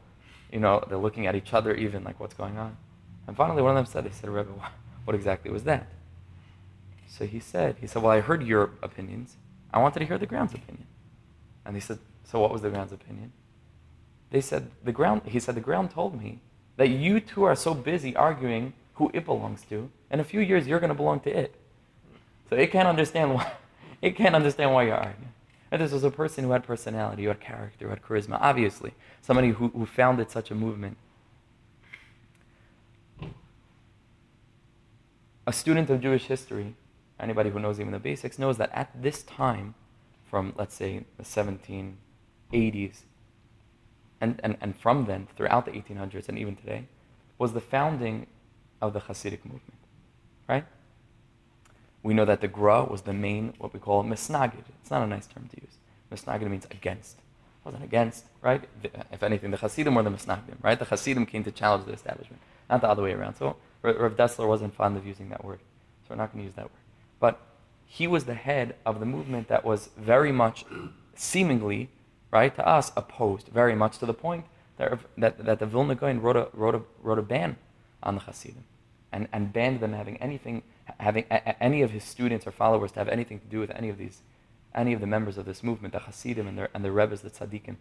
[0.51, 2.77] you know, they're looking at each other even like what's going on.
[3.27, 4.51] And finally one of them said, they said, Rebbe,
[5.05, 5.87] what exactly was that?
[7.07, 9.37] So he said, he said, well, I heard your opinions.
[9.71, 10.87] I wanted to hear the ground's opinion.
[11.65, 13.31] And he said, so what was the ground's opinion?
[14.31, 16.41] They said, the ground, he said, the ground told me
[16.77, 19.89] that you two are so busy arguing who it belongs to.
[20.11, 21.55] In a few years, you're going to belong to it.
[22.49, 23.51] So it can't understand why,
[24.01, 25.33] it can't understand why you're arguing.
[25.71, 28.93] And this was a person who had personality, who had character, who had charisma, obviously.
[29.21, 30.97] Somebody who, who founded such a movement.
[35.47, 36.75] A student of Jewish history
[37.19, 39.75] anybody who knows even the basics knows that at this time,
[40.25, 43.01] from let's say the 1780s,
[44.21, 46.87] and, and, and from then throughout the 1800s and even today,
[47.37, 48.27] was the founding
[48.81, 49.79] of the Hasidic movement,
[50.47, 50.65] right?
[52.01, 54.63] We know that the Gra was the main, what we call misnagid.
[54.81, 55.77] It's not a nice term to use.
[56.11, 57.17] Misnagid means against.
[57.17, 58.63] It wasn't against, right?
[59.11, 60.77] If anything, the Hasidim were the misnagdim, right?
[60.77, 63.35] The Hasidim came to challenge the establishment, not the other way around.
[63.35, 63.57] So
[63.93, 65.59] Rav Dessler wasn't fond of using that word,
[66.03, 66.71] so we're not going to use that word.
[67.19, 67.41] But
[67.85, 70.65] he was the head of the movement that was very much,
[71.15, 71.89] seemingly,
[72.31, 74.45] right, to us, opposed, very much to the point
[74.77, 77.57] that, that, that the Vilna Gaon wrote a, wrote, a, wrote a ban
[78.03, 78.65] on the Hasidim
[79.11, 80.63] and, and banned them having anything,
[80.99, 83.71] having a, a, any of his students or followers to have anything to do with
[83.71, 84.21] any of these,
[84.73, 87.29] any of the members of this movement, the Hasidim and their, and the Rebbes, the
[87.29, 87.77] Tzaddikim.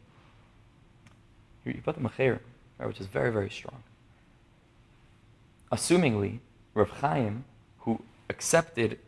[1.64, 2.40] You put the Mecher,
[2.79, 3.83] right, which is very, very strong.
[5.75, 6.39] Assumingly,
[6.73, 7.45] Rav Chaim,
[7.79, 9.01] who accepted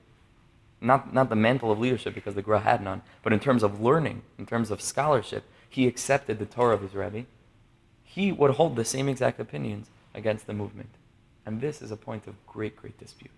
[0.81, 3.81] not, not the mantle of leadership because the Gra had none, but in terms of
[3.81, 7.27] learning, in terms of scholarship, he accepted the Torah of his Rebbe.
[8.03, 10.91] He would hold the same exact opinions against the movement.
[11.47, 13.31] And this is a point of great, great dispute.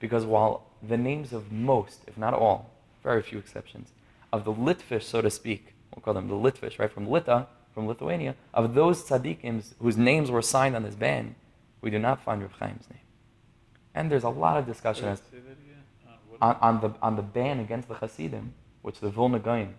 [0.00, 2.70] Because while the names of most, if not all,
[3.02, 3.90] very few exceptions,
[4.32, 7.86] of the Litvish, so to speak, we'll call them the Litvish, right, from Lita, from
[7.86, 11.34] Lithuania, of those tzaddikim whose names were signed on this ban,
[11.82, 13.00] we do not find Rav Chaim's name.
[13.94, 15.20] And there's a lot of discussion as
[16.40, 19.74] on, on, the, on the ban against the Hasidim, which the Vilna Gaon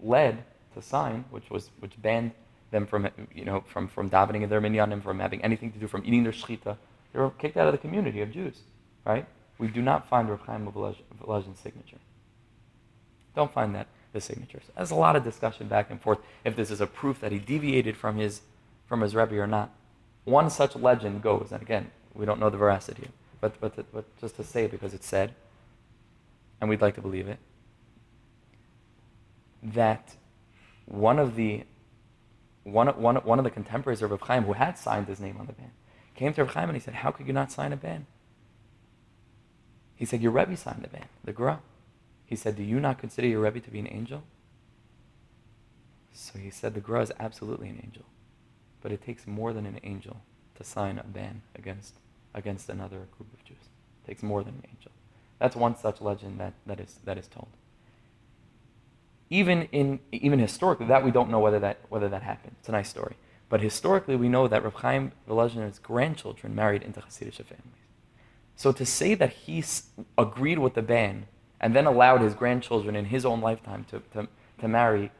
[0.00, 2.32] led to sign, which, was, which banned
[2.70, 5.86] them from, you know, from, from davening in their minyanim, from having anything to do,
[5.86, 6.76] from eating their shechita.
[7.12, 8.60] They were kicked out of the community of Jews,
[9.04, 9.26] right?
[9.58, 11.98] We do not find Rav Chaim Volozhin's signature.
[13.34, 14.64] Don't find that, the signatures.
[14.74, 17.38] There's a lot of discussion back and forth if this is a proof that he
[17.38, 18.40] deviated from his,
[18.86, 19.70] from his Rebbe or not.
[20.26, 23.08] One such legend goes, and again, we don't know the veracity,
[23.40, 25.34] but, but, but just to say because it's said,
[26.60, 27.38] and we'd like to believe it,
[29.62, 30.16] that
[30.86, 31.62] one of the
[32.64, 35.46] one, one, one of the contemporaries of Rav Chaim who had signed his name on
[35.46, 35.70] the ban
[36.16, 38.06] came to Rav Chaim and he said, How could you not sign a ban?
[39.94, 41.60] He said, Your Rebbe signed the ban, the Gra.
[42.24, 44.24] He said, Do you not consider your Rebbe to be an angel?
[46.12, 48.04] So he said, The Gra is absolutely an angel.
[48.86, 50.18] But it takes more than an angel
[50.54, 51.94] to sign a ban against,
[52.32, 53.56] against another group of Jews.
[54.04, 54.92] It takes more than an angel.
[55.40, 57.48] That's one such legend that, that, is, that is told.
[59.28, 62.54] Even, in, even historically, that we don't know whether that, whether that happened.
[62.60, 63.16] It's a nice story.
[63.48, 67.88] But historically, we know that Rav Chaim Volozhin's grandchildren married into Hasidic families.
[68.54, 69.64] So to say that he
[70.16, 71.26] agreed with the ban
[71.60, 74.28] and then allowed his grandchildren in his own lifetime to, to,
[74.60, 75.10] to marry,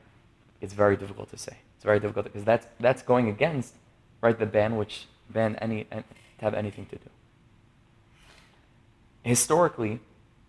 [0.61, 1.57] it's very difficult to say.
[1.87, 3.73] Very difficult because that's, that's going against
[4.21, 6.05] right, the ban which ban any, to
[6.41, 7.11] have anything to do
[9.27, 9.99] historically,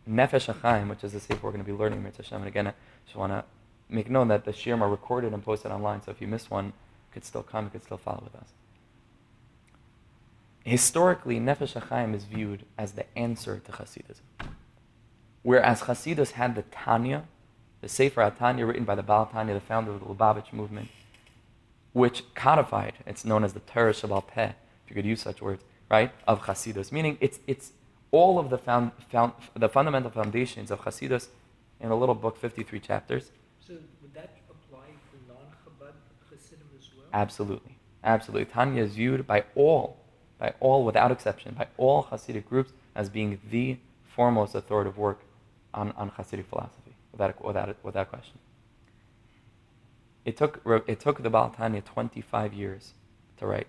[0.09, 2.67] Nefesh HaChaim, which is the sefer we're going to be learning, Mitzvah Hashem, and again,
[2.67, 2.73] I
[3.05, 3.43] just want to
[3.89, 6.67] make known that the shiurim are recorded and posted online, so if you miss one,
[6.67, 6.73] you
[7.11, 8.49] could still come, you could still follow with us.
[10.63, 14.21] Historically, Nefesh HaChaim is viewed as the answer to Hasidism.
[15.41, 17.25] Whereas Hasidus had the Tanya,
[17.81, 20.89] the Sefer Tanya written by the Baal Tanya, the founder of the Lubavitch movement,
[21.93, 24.51] which codified, it's known as the Torah Shabbat Peh,
[24.83, 26.91] if you could use such words, right, of Hasidus.
[26.91, 27.73] Meaning it's, it's
[28.11, 31.27] all of the, found, found, the fundamental foundations of Hasidus
[31.79, 33.31] in a little book, 53 chapters.
[33.59, 35.93] So would that apply for non-Chabad
[36.29, 37.05] Hasidim as well?
[37.13, 37.77] Absolutely.
[38.03, 38.45] Absolutely.
[38.45, 39.97] Tanya is viewed by all,
[40.39, 45.19] by all without exception, by all Hasidic groups as being the foremost authoritative work
[45.73, 48.39] on, on Hasidic philosophy, without, without, without question.
[50.27, 52.91] It took, it took the Baal Tanya 25 years
[53.37, 53.67] to write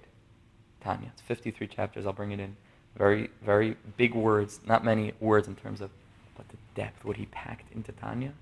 [0.80, 1.12] Tanya.
[1.12, 2.04] It's 53 chapters.
[2.04, 2.56] I'll bring it in.
[2.96, 5.90] Very, very big words, not many words in terms of,
[6.36, 8.32] but the depth, what he packed into Tanya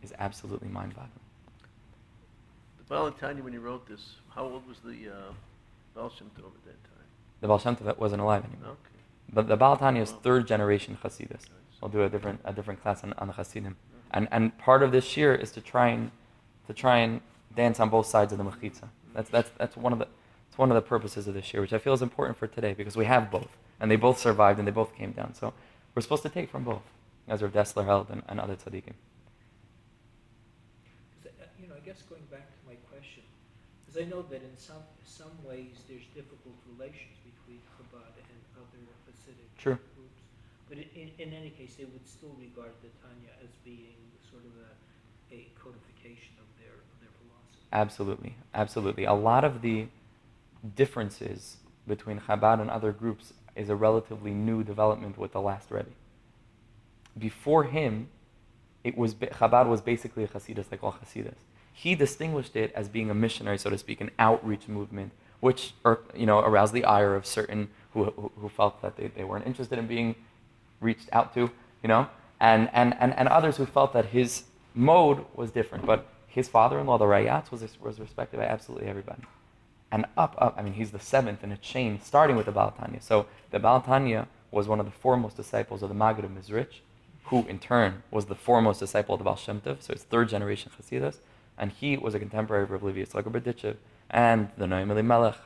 [0.00, 1.10] is absolutely mind boggling.
[2.78, 5.32] The Baal Tanya, when he wrote this, how old was the uh,
[5.96, 7.04] Baal Shem Tov at that time?
[7.40, 8.70] The Baal Shem Tov wasn't alive anymore.
[8.70, 9.00] Okay.
[9.32, 11.30] But the Baal Tanya is third generation Hasidus.
[11.30, 11.80] Nice.
[11.80, 13.76] We'll do a different a different class on, on the Hasidim.
[14.12, 16.12] And and part of this year is to try and
[16.68, 17.20] to try and
[17.54, 18.88] dance on both sides of the mechitza.
[19.14, 20.08] That's that's that's one of the
[20.48, 22.74] it's one of the purposes of this year, which I feel is important for today
[22.74, 25.34] because we have both, and they both survived and they both came down.
[25.34, 25.52] So
[25.94, 26.82] we're supposed to take from both,
[27.28, 28.94] as Rav Dessler held and, and other tzaddikim.
[31.58, 33.22] you know, I guess going back to my question,
[33.86, 38.82] because I know that in some some ways there's difficult relations between Chabad and other
[39.10, 39.78] Hasidic True.
[39.94, 40.22] groups,
[40.68, 43.98] but in, in, any case, they would still regard the Tanya as being
[44.30, 44.70] sort of a,
[45.34, 46.99] a codification of their of their philosophy.
[47.72, 49.04] Absolutely, absolutely.
[49.04, 49.86] A lot of the
[50.76, 55.88] differences between Chabad and other groups is a relatively new development with the last Rebbe.
[57.18, 58.08] Before him,
[58.84, 61.36] it was Chabad was basically a Hasidus like all Hasidus.
[61.72, 66.00] He distinguished it as being a missionary, so to speak, an outreach movement, which er,
[66.14, 69.46] you know aroused the ire of certain who, who, who felt that they, they weren't
[69.46, 70.14] interested in being
[70.80, 71.50] reached out to,
[71.82, 72.08] you know,
[72.40, 75.84] and, and, and, and others who felt that his mode was different.
[75.84, 79.22] But his father-in-law, the Rayatz, was, was respected by absolutely everybody.
[79.90, 82.70] And up, up, I mean, he's the seventh in a chain, starting with the Baal
[82.70, 83.00] Tanya.
[83.02, 86.82] So the Baal Tanya was one of the foremost disciples of the Maggid of Mezritch,
[87.24, 90.28] who in turn was the foremost disciple of the Baal Shem Tov, so it's third
[90.28, 91.16] generation Hasidus,
[91.58, 93.76] and he was a contemporary of Rav Levi Yitzchak Berdichev,
[94.08, 95.36] and the Noam Elimelech,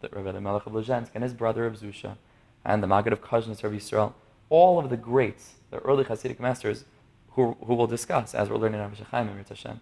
[0.00, 2.16] the Rav Elimelech of Lezhensk, and his brother of Zusha,
[2.64, 4.14] and the Maggid of Kazhnitz of Yisrael,
[4.48, 6.84] all of the greats, the early Hasidic masters,
[7.34, 9.80] who, who we'll discuss as we're learning Rav Shechaim and Hashem.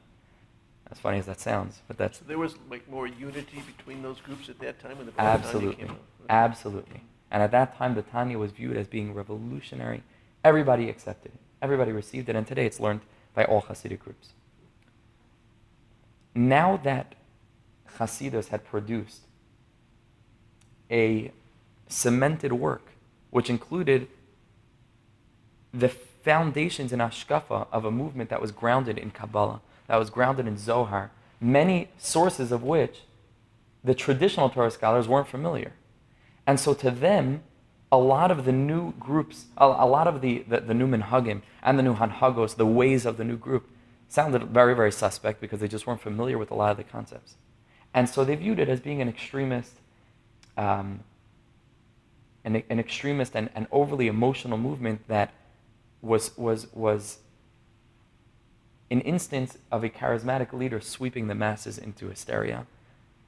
[0.91, 4.21] As funny as that sounds, but that's So there was like more unity between those
[4.21, 5.77] groups at that time when the Absolutely.
[5.77, 6.01] came out?
[6.29, 7.03] Absolutely.
[7.31, 10.03] And at that time, the Tanya was viewed as being revolutionary.
[10.43, 11.41] Everybody accepted it.
[11.63, 12.35] Everybody received it.
[12.35, 13.03] And today it's learned
[13.35, 14.31] by all Hasidic groups.
[16.35, 17.15] Now that
[17.99, 19.23] Hasidus had produced
[20.91, 21.31] a
[21.89, 22.93] cemented work,
[23.31, 24.09] which included
[25.73, 25.89] the
[26.23, 30.57] foundations and ashkafa of a movement that was grounded in Kabbalah, that was grounded in
[30.57, 33.03] Zohar, many sources of which
[33.83, 35.73] the traditional Torah scholars weren't familiar.
[36.47, 37.43] And so to them,
[37.93, 41.79] a lot of the new groups, a, lot of the, the, the new minhagim and
[41.79, 43.69] the new hanhagos, the ways of the new group,
[44.09, 47.37] sounded very, very suspect because they just weren't familiar with a lot of the concepts.
[47.93, 49.75] And so they viewed it as being an extremist,
[50.57, 51.01] um,
[52.45, 55.33] an, an extremist and, and overly emotional movement that
[56.03, 57.19] was, was, was
[58.91, 62.67] an instance of a charismatic leader sweeping the masses into hysteria.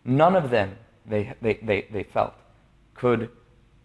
[0.04, 2.34] None of them, they, they, they, they felt,
[2.94, 3.30] could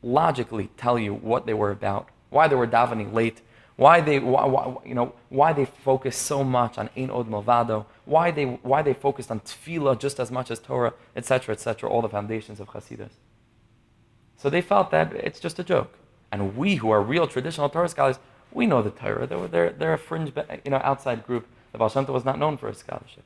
[0.01, 3.41] logically tell you what they were about, why they were davening late,
[3.75, 7.85] why they, why, why, you know, why they focused so much on Ein Od Milvado,
[8.05, 12.01] why they, why they focused on Tefillah just as much as Torah, etc., etc., all
[12.01, 13.11] the foundations of Hasidus.
[14.35, 15.93] So they felt that it's just a joke.
[16.31, 18.19] And we, who are real traditional Torah scholars,
[18.51, 19.27] we know the Torah.
[19.27, 20.31] They're, they're, they're a fringe,
[20.63, 21.47] you know, outside group.
[21.71, 23.23] The Baal Shem Tov was not known for his scholarship.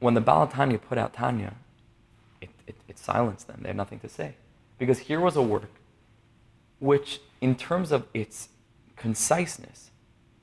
[0.00, 1.54] When the Baal Tanya put out Tanya,
[2.40, 3.60] it, it, it silenced them.
[3.62, 4.34] They had nothing to say.
[4.78, 5.70] Because here was a work
[6.80, 8.48] which, in terms of its
[8.96, 9.90] conciseness,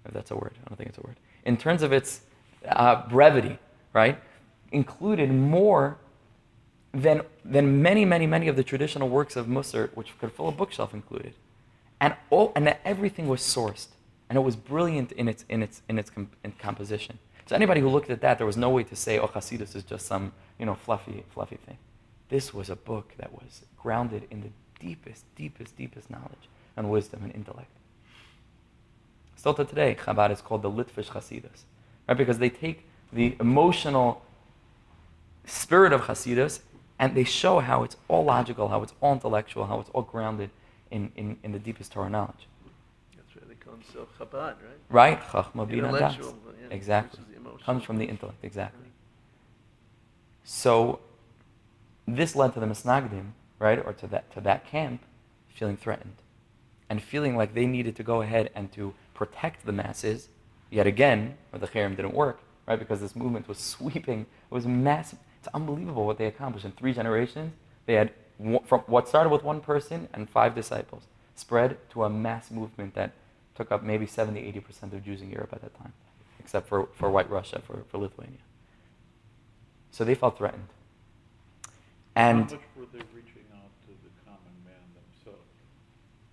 [0.05, 2.21] if that's a word, I don't think it's a word, in terms of its
[2.67, 3.59] uh, brevity,
[3.93, 4.19] right,
[4.71, 5.97] included more
[6.93, 10.51] than, than many, many, many of the traditional works of Musar, which could fill a
[10.51, 11.33] bookshelf included.
[12.01, 13.87] And, all, and that everything was sourced.
[14.27, 17.19] And it was brilliant in its, in its, in its com- in composition.
[17.45, 19.83] So anybody who looked at that, there was no way to say, oh, Hasidus is
[19.83, 21.77] just some, you know, fluffy, fluffy thing.
[22.29, 27.21] This was a book that was grounded in the deepest, deepest, deepest knowledge and wisdom
[27.23, 27.69] and intellect.
[29.35, 31.63] Still to today, Chabad is called the Litvish Hasidus,
[32.07, 32.17] right?
[32.17, 34.23] Because they take the emotional
[35.45, 36.61] spirit of Hasidus
[36.97, 40.51] and they show how it's all logical, how it's all intellectual, how it's all grounded
[40.91, 42.47] in, in, in the deepest Torah knowledge.
[43.15, 44.79] That's why they call themselves Chabad, right?
[44.89, 45.21] Right?
[45.21, 46.17] Chachma Bina Das.
[46.17, 46.31] Yeah,
[46.69, 47.19] Exactly.
[47.19, 47.65] versus the emotional.
[47.65, 48.87] Comes from the intellect, exactly.
[50.43, 50.99] So
[52.07, 55.01] this led to the Misnagdim, right, or to that, to that camp,
[55.53, 56.15] feeling threatened
[56.91, 60.27] and feeling like they needed to go ahead and to protect the masses,
[60.69, 64.65] yet again, where the Cherem didn't work, right, because this movement was sweeping, it was
[64.67, 65.17] massive.
[65.39, 67.53] It's unbelievable what they accomplished in three generations.
[67.85, 68.11] They had,
[68.65, 71.03] from what started with one person and five disciples,
[71.35, 73.11] spread to a mass movement that
[73.55, 75.93] took up maybe 70, 80% of Jews in Europe at that time,
[76.39, 78.37] except for, for White Russia, for, for Lithuania.
[79.91, 80.67] So they felt threatened.
[82.15, 85.47] And How much were they reaching out to the common man themselves?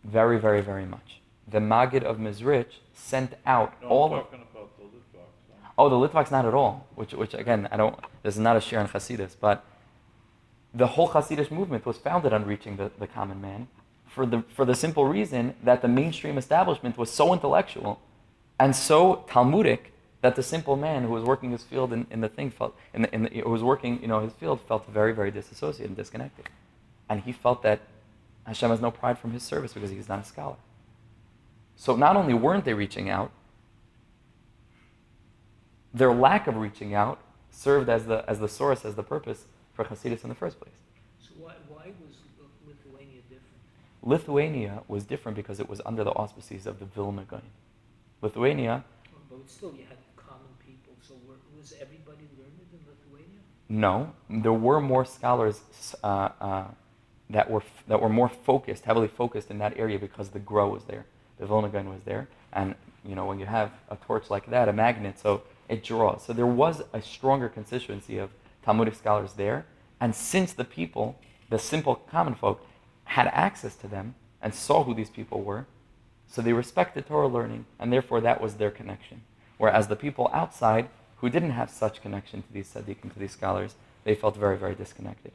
[0.04, 1.20] very, very, very much.
[1.46, 5.62] The Maggid of Mezritch sent out No, all I'm talking about the Litvaks.
[5.62, 5.70] huh?
[5.78, 6.86] Oh, the Litvaks not at all.
[6.94, 7.96] Which, which again, I don't.
[8.22, 9.64] This is not a shiur on Hasidus, but
[10.78, 13.66] the whole Hasidic movement was founded on reaching the, the common man,
[14.06, 18.00] for the for the simple reason that the mainstream establishment was so intellectual,
[18.60, 22.28] and so Talmudic that the simple man who was working his field in, in the
[22.28, 25.12] thing felt in the, in the, who was working you know his field felt very
[25.12, 26.48] very disassociated and disconnected,
[27.08, 27.80] and he felt that
[28.46, 30.56] Hashem has no pride from his service because he's not a scholar.
[31.76, 33.30] So not only weren't they reaching out,
[35.92, 39.44] their lack of reaching out served as the, as the source, as the purpose
[39.78, 40.74] for Hasidus in the first place.
[41.20, 42.16] So why, why was
[42.66, 43.60] Lithuania different?
[44.02, 47.42] Lithuania was different because it was under the auspices of the Vilna Gaon.
[48.20, 48.84] Lithuania,
[49.30, 53.38] But still, you had common people, so were, was everybody learned in Lithuania?
[53.68, 55.60] no, there were more scholars
[56.02, 56.64] uh, uh,
[57.30, 60.66] that, were, f- that were more focused, heavily focused in that area because the Gra
[60.68, 61.06] was there.
[61.38, 62.26] The Vilna Gaon was there.
[62.52, 66.24] And, you know, when you have a torch like that, a magnet, so it draws.
[66.24, 68.30] So there was a stronger constituency of
[68.62, 69.66] Talmudic scholars there.
[70.00, 71.18] And since the people,
[71.50, 72.64] the simple common folk,
[73.04, 75.66] had access to them and saw who these people were,
[76.26, 79.22] so they respected Torah learning, and therefore that was their connection.
[79.56, 83.74] Whereas the people outside, who didn't have such connection to these tzaddikim, to these scholars,
[84.04, 85.32] they felt very, very disconnected.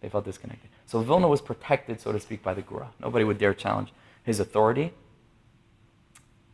[0.00, 0.68] They felt disconnected.
[0.84, 2.90] So Vilna was protected, so to speak, by the Gra.
[3.00, 3.92] Nobody would dare challenge
[4.22, 4.92] his authority.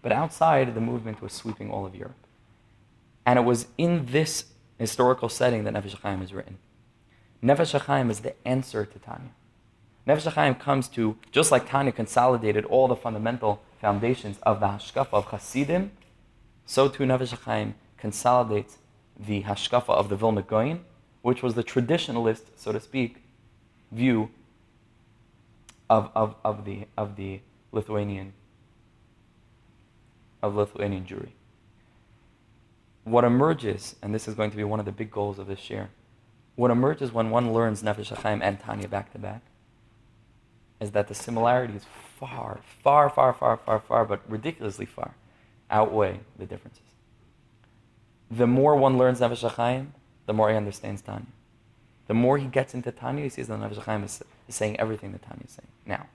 [0.01, 2.27] But outside, the movement was sweeping all of Europe.
[3.25, 6.59] And it was in this historical setting that Nefesh HaChaim is written.
[7.43, 9.31] Nefesh HaChaim is the answer to Tanya.
[10.07, 15.13] Nefesh HaChaim comes to, just like Tanya consolidated all the fundamental foundations of the Hashkafa
[15.13, 15.93] of Hasidim,
[16.67, 18.79] so too Nefesh HaChaim consolidates
[19.19, 20.85] the Hashkafa of the Vilna Gaon,
[21.23, 23.23] which was the traditionalist, so to speak,
[23.91, 24.31] view
[25.89, 28.33] of, of, of, the, of the Lithuanian
[30.43, 31.31] of Lithuanian Jewry.
[33.05, 35.71] What emerges, and this is going to be one of the big goals of this
[35.71, 35.91] year,
[36.55, 39.43] what emerges when one learns Nefesh HaChaim and Tanya back to back,
[40.81, 41.85] is that the similarities
[42.19, 45.15] far, far, far, far, far, far, but ridiculously far,
[45.71, 46.83] outweigh the differences.
[48.31, 49.89] The more one learns Nefesh HaChaim,
[50.27, 51.27] the more he understands Tanya.
[52.07, 55.13] The more he gets into Tanya, he sees that Nefesh HaChaim is, is saying everything
[55.13, 55.69] that Tanya is saying.
[55.87, 56.07] Now,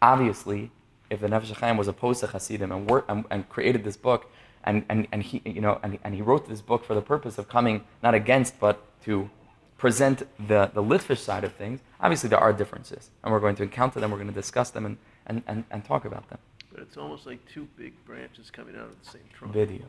[0.00, 0.70] obviously,
[1.10, 4.30] if the Nefesh HaChaim was opposed to Hasidim and, work, and, and created this book,
[4.64, 7.38] and, and, and, he, you know, and, and he wrote this book for the purpose
[7.38, 9.28] of coming not against, but to
[9.76, 13.10] present the, the Litvish side of things, obviously there are differences.
[13.22, 14.96] And we're going to encounter them, we're going to discuss them, and,
[15.26, 16.38] and, and, and talk about them.
[16.70, 19.54] But it's almost like two big branches coming out of the same trunk.
[19.54, 19.82] Bidyuk.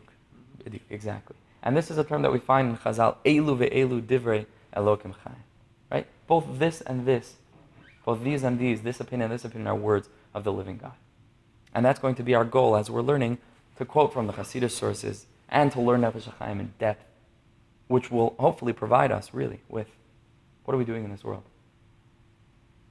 [0.66, 1.36] Bidyuk, exactly.
[1.62, 5.36] And this is a term that we find in Chazal, Elu ve'elu divrei Elokim chai.
[5.92, 6.08] Right?
[6.28, 7.36] Both this and this,
[8.04, 10.94] both these and these, this opinion and this opinion are words of the living God.
[11.74, 13.38] And that's going to be our goal as we're learning
[13.78, 17.04] to quote from the Hasidic sources and to learn Nefesh HaChaim in depth,
[17.88, 19.88] which will hopefully provide us really with
[20.66, 21.44] what are we doing in this world?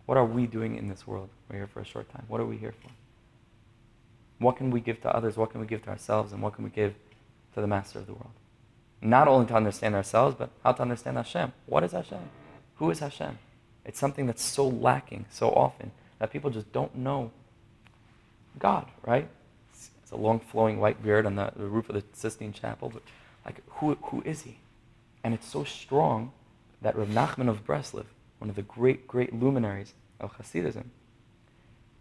[0.06, 1.30] What are we doing in this world?
[1.48, 2.24] We're here for a short time.
[2.28, 2.90] What are we here for?
[4.38, 5.36] What can we give to others?
[5.36, 6.32] What can we give to ourselves?
[6.32, 6.94] And what can we give
[7.54, 8.32] to the master of the world?
[9.00, 11.52] Not only to understand ourselves, but how to understand Hashem.
[11.66, 12.28] What is Hashem?
[12.76, 13.38] Who is Hashem?
[13.84, 17.30] It's something that's so lacking so often that people just don't know
[18.58, 19.28] God, right?
[20.12, 23.02] It's a long flowing white beard on the, the roof of the Sistine Chapel, but
[23.46, 24.58] like, who, who is he?
[25.24, 26.32] And it's so strong
[26.82, 28.04] that Rav Nachman of Breslev,
[28.38, 30.84] one of the great, great luminaries of Hasidism,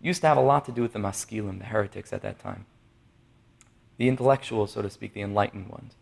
[0.02, 2.66] used to have a lot to do with the Maskilim, the heretics at that time.
[3.96, 5.94] The intellectuals, so to speak, the enlightened ones.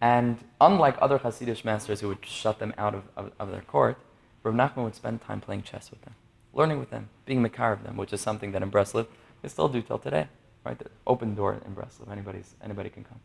[0.00, 3.98] And unlike other Hasidic masters who would shut them out of, of, of their court,
[4.44, 6.14] Rav Nachman would spend time playing chess with them,
[6.54, 9.08] learning with them, being mekarev them, which is something that in Breslev
[9.42, 10.28] they still do till today.
[10.66, 10.78] Right?
[10.78, 12.10] The open door in Breslov.
[12.10, 13.20] Anybody's, anybody can come.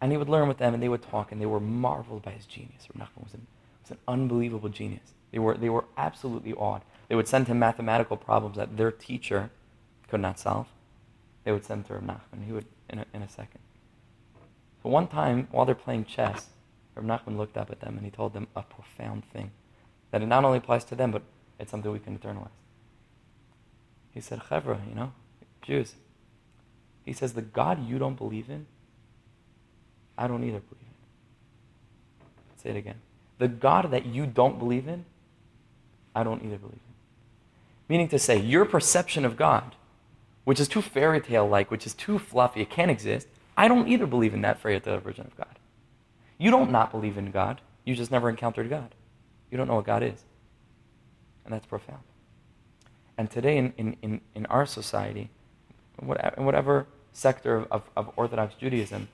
[0.00, 2.30] And he would learn with them, and they would talk, and they were marveled by
[2.30, 2.88] his genius.
[2.96, 3.46] Nachman was an,
[3.82, 5.12] was an unbelievable genius.
[5.30, 6.80] They were, they were absolutely awed.
[7.08, 9.50] They would send him mathematical problems that their teacher
[10.08, 10.68] could not solve.
[11.44, 12.46] They would send to Rav Nachman.
[12.46, 13.60] He would, in a, in a second.
[14.82, 16.48] So one time, while they're playing chess,
[16.94, 19.50] Rav Nachman looked up at them and he told them a profound thing.
[20.12, 21.22] That it not only applies to them, but
[21.58, 22.48] it's something we can internalize.
[24.12, 25.12] He said, Chevra, you know,
[25.60, 25.96] Jews.
[27.04, 28.66] He says, the God you don't believe in,
[30.16, 32.62] I don't either believe in.
[32.62, 32.96] Say it again.
[33.38, 35.04] The God that you don't believe in,
[36.14, 36.94] I don't either believe in.
[37.88, 39.74] Meaning to say, your perception of God,
[40.44, 43.88] which is too fairy tale like, which is too fluffy, it can't exist, I don't
[43.88, 45.58] either believe in that fairy tale version of God.
[46.38, 48.94] You don't not believe in God, you just never encountered God.
[49.50, 50.24] You don't know what God is.
[51.44, 52.00] And that's profound.
[53.16, 55.30] And today, in, in, in, in our society,
[56.00, 59.08] in whatever sector of, of Orthodox Judaism,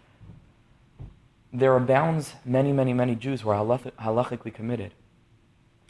[1.52, 4.92] there abounds many, many, many Jews who are halachically committed.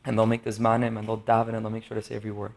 [0.04, 2.30] And they'll make the zmanim and they'll daven and they'll make sure to say every
[2.30, 2.52] word.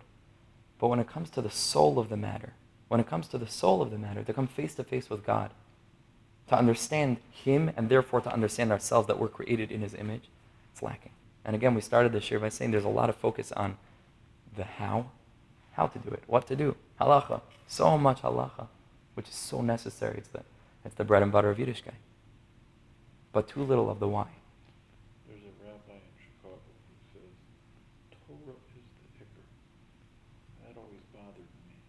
[0.80, 2.54] But when it comes to the soul of the matter,
[2.88, 5.26] when it comes to the soul of the matter, to come face to face with
[5.26, 5.52] God,
[6.48, 10.24] to understand Him and therefore to understand ourselves that we're created in His image,
[10.72, 11.12] it's lacking.
[11.46, 13.78] And again, we started this year by saying there's a lot of focus on
[14.56, 15.08] the how,
[15.74, 18.68] how to do it, what to do, halacha, so much halacha,
[19.16, 20.18] which is so necessary.
[20.18, 20.42] It's the,
[20.86, 22.00] it's the bread and butter of Yiddishkeit.
[23.32, 24.28] But too little of the why.
[25.28, 27.34] There's a rabbi in Chicago who says,
[28.28, 29.46] Torah is the ikar.
[30.62, 31.82] That always bothered me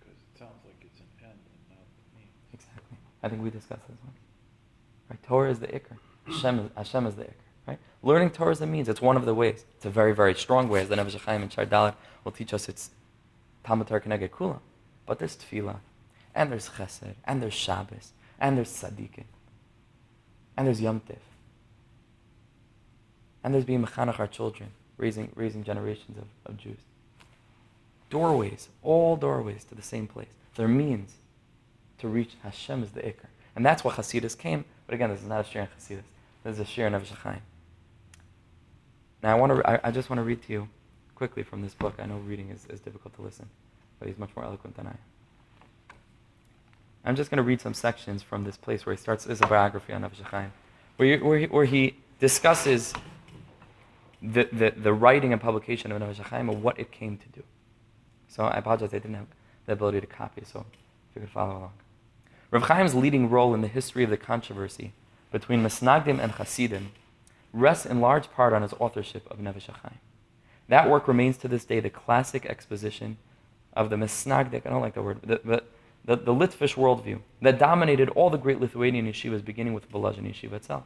[0.00, 2.32] because it sounds like it's an end and not the means.
[2.54, 2.96] Exactly.
[3.22, 4.16] I think we discussed this one.
[5.10, 5.22] Right?
[5.22, 5.98] Torah is the ikar.
[6.26, 7.47] Hashem is, Hashem is the ikar.
[8.02, 8.88] Learning Torah is a means.
[8.88, 9.64] It's one of the ways.
[9.76, 11.94] It's a very, very strong way, as the Nefesh Chaim and Shar
[12.24, 12.68] will teach us.
[12.68, 12.90] It's
[13.64, 14.60] Torah Keneged Kula.
[15.08, 15.78] But there's tefillah,
[16.34, 19.24] and there's chesed, and there's Shabbos, and there's tzaddikim,
[20.54, 21.16] and there's Yom Tiv,
[23.42, 24.68] and there's being mechanach our children,
[24.98, 26.76] raising, raising generations of, of Jews.
[28.10, 30.28] Doorways, all doorways to the same place.
[30.56, 31.14] They're means
[31.98, 33.28] to reach Hashem is the ikar.
[33.56, 34.66] And that's why Hasidus came.
[34.86, 36.02] But again, this is not a shiur in Hasidus.
[36.44, 37.40] This is a shiur in Nefesh Chaim.
[39.22, 40.68] Now, I, want to, I, I, just want to read to you
[41.14, 41.94] quickly from this book.
[41.98, 43.48] I know reading is, is difficult to listen,
[43.98, 44.98] but he's much more eloquent than I am.
[47.04, 49.92] I'm just going to read some sections from this place where he starts a biography
[49.92, 50.52] on Chaim,
[50.96, 52.92] where, where, he, where he discusses
[54.22, 57.42] the, the, the writing and publication of Chaim and what it came to do.
[58.28, 59.26] So I apologize, I didn't have
[59.66, 60.66] the ability to copy, so
[61.10, 61.72] if you could follow along.
[62.50, 64.92] Rav Chaim's leading role in the history of the controversy
[65.30, 66.92] between Misnagdim and Hasidim
[67.52, 69.98] rests in large part on his authorship of Nefesh Chaim.
[70.68, 73.16] That work remains to this day the classic exposition
[73.72, 75.62] of the Misnagdik, I don't like the word, the, the,
[76.04, 80.54] the, the Litvish worldview that dominated all the great Lithuanian yeshivas, beginning with Volozhin yeshiva
[80.54, 80.84] itself.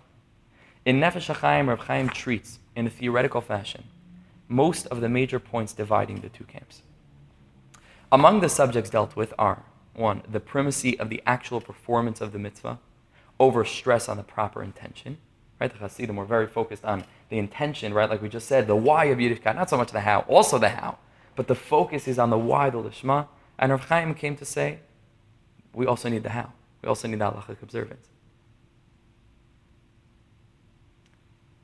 [0.85, 3.85] In Nefesh Chaim, Rav Chaim treats, in a theoretical fashion,
[4.49, 6.83] most of the major points dividing the two camps.
[8.11, 9.63] Among the subjects dealt with are
[9.95, 10.23] 1.
[10.29, 12.79] The primacy of the actual performance of the mitzvah
[13.39, 15.19] over stress on the proper intention.
[15.63, 15.73] Right?
[15.73, 18.11] The Hasidim were very focused on the intention, right?
[18.11, 20.71] Like we just said, the why of Yiddishkeit, not so much the how, also the
[20.71, 20.99] how,
[21.37, 23.29] but the focus is on the why, the lishma.
[23.61, 24.81] And Rav Chaim came to say,
[25.73, 26.53] we also need the how.
[26.83, 28.09] We also need the halachic observance.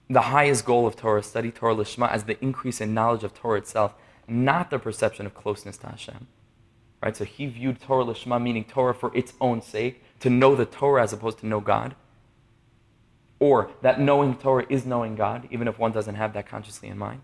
[0.09, 3.59] The highest goal of Torah study, Torah lishma, as the increase in knowledge of Torah
[3.59, 3.97] itself,
[4.29, 6.29] not the perception of closeness to Hashem.
[7.03, 7.17] Right?
[7.17, 11.03] So he viewed Torah lishma, meaning Torah for its own sake, to know the Torah
[11.03, 11.97] as opposed to know God.
[13.41, 16.99] Or that knowing Torah is knowing God, even if one doesn't have that consciously in
[16.99, 17.21] mind.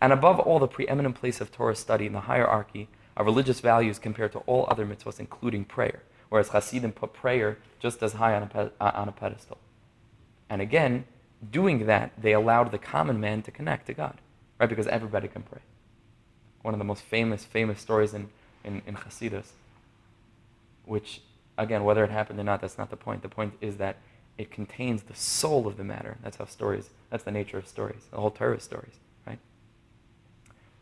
[0.00, 3.98] And above all, the preeminent place of Torah study in the hierarchy of religious values
[3.98, 6.02] compared to all other mitzvahs, including prayer.
[6.30, 9.58] Whereas Hasidim put prayer just as high on a, pe- on a pedestal.
[10.48, 11.04] And again,
[11.50, 14.18] doing that, they allowed the common man to connect to God,
[14.58, 14.68] right?
[14.68, 15.60] Because everybody can pray.
[16.62, 18.30] One of the most famous, famous stories in,
[18.64, 19.52] in, in Hasidus,
[20.84, 21.20] which,
[21.58, 23.22] again, whether it happened or not, that's not the point.
[23.22, 23.96] The point is that
[24.40, 26.16] it contains the soul of the matter.
[26.22, 28.06] That's how stories, that's the nature of stories.
[28.10, 28.94] The whole Torah is stories,
[29.26, 29.38] right?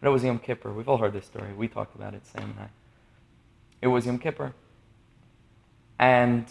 [0.01, 0.73] But it was Yom Kippur.
[0.73, 1.53] We've all heard this story.
[1.53, 2.69] We talked about it, Sam and I.
[3.83, 4.55] It was Yom Kippur.
[5.99, 6.47] And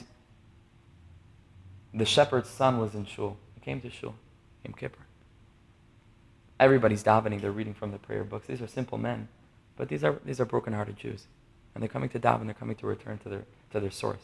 [1.94, 3.38] the shepherd's son was in shul.
[3.56, 4.16] He came to shul,
[4.66, 5.06] Yom Kippur.
[6.60, 7.40] Everybody's davening.
[7.40, 8.48] They're reading from the prayer books.
[8.48, 9.30] These are simple men.
[9.78, 11.28] But these are, these are broken-hearted Jews.
[11.74, 12.46] And they're coming to daven.
[12.46, 14.24] They're coming to return to their, to their source.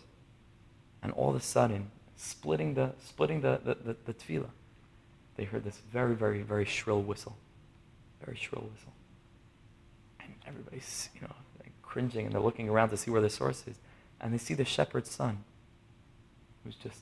[1.02, 4.50] And all of a sudden, splitting the, splitting the, the, the, the tefillah,
[5.36, 7.36] they heard this very, very, very shrill whistle.
[8.24, 8.94] Very shrill whistle.
[10.20, 13.64] And everybody's, you know, like cringing and they're looking around to see where the source
[13.68, 13.78] is.
[14.22, 15.44] And they see the shepherd's son,
[16.64, 17.02] who's just,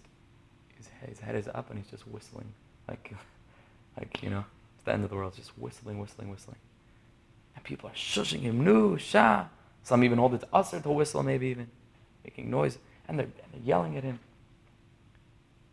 [0.75, 2.51] his head, his head is up and he's just whistling.
[2.87, 3.13] Like,
[3.97, 4.45] like, you know,
[4.75, 6.57] it's the end of the world, just whistling, whistling, whistling.
[7.55, 9.45] And people are shushing him, nu, sha.
[9.83, 11.67] Some even hold it to assur to whistle, maybe even,
[12.23, 12.77] making noise.
[13.07, 14.19] And they're, and they're yelling at him.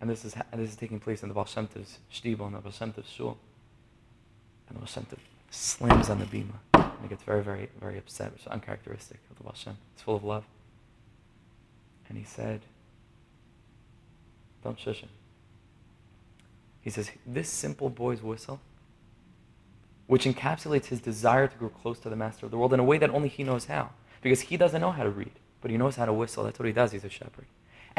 [0.00, 1.86] And this is, ha- this is taking place in the Baal Shem and
[2.24, 3.38] the Baal Shem shul.
[4.68, 5.04] And the Baal
[5.50, 6.54] slams on the bima.
[6.74, 9.54] And he gets very, very, very upset, which is uncharacteristic of the Baal.
[9.94, 10.44] It's full of love.
[12.08, 12.60] And he said,
[14.62, 15.10] don't shush him.
[16.80, 18.60] He says, this simple boy's whistle,
[20.06, 22.84] which encapsulates his desire to grow close to the master of the world in a
[22.84, 23.90] way that only he knows how.
[24.22, 26.44] Because he doesn't know how to read, but he knows how to whistle.
[26.44, 26.92] That's what he does.
[26.92, 27.46] He's a shepherd.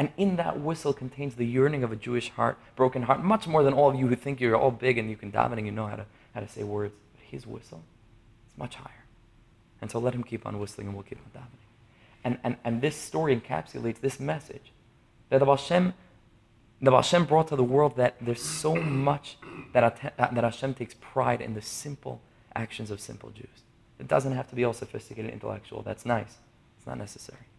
[0.00, 3.62] And in that whistle contains the yearning of a Jewish heart, broken heart, much more
[3.62, 5.72] than all of you who think you're all big and you can daven and you
[5.72, 6.94] know how to, how to say words.
[7.12, 7.82] But his whistle
[8.50, 9.04] is much higher.
[9.82, 11.58] And so let him keep on whistling and we'll keep on davening.
[12.24, 14.72] And, and, and this story encapsulates this message
[15.28, 15.92] that the Baal Shem,
[16.80, 19.36] the Baal Shem brought to the world that there's so much
[19.74, 22.22] that, that Hashem takes pride in the simple
[22.56, 23.64] actions of simple Jews.
[23.98, 25.82] It doesn't have to be all sophisticated intellectual.
[25.82, 26.38] That's nice.
[26.78, 27.49] It's not necessary.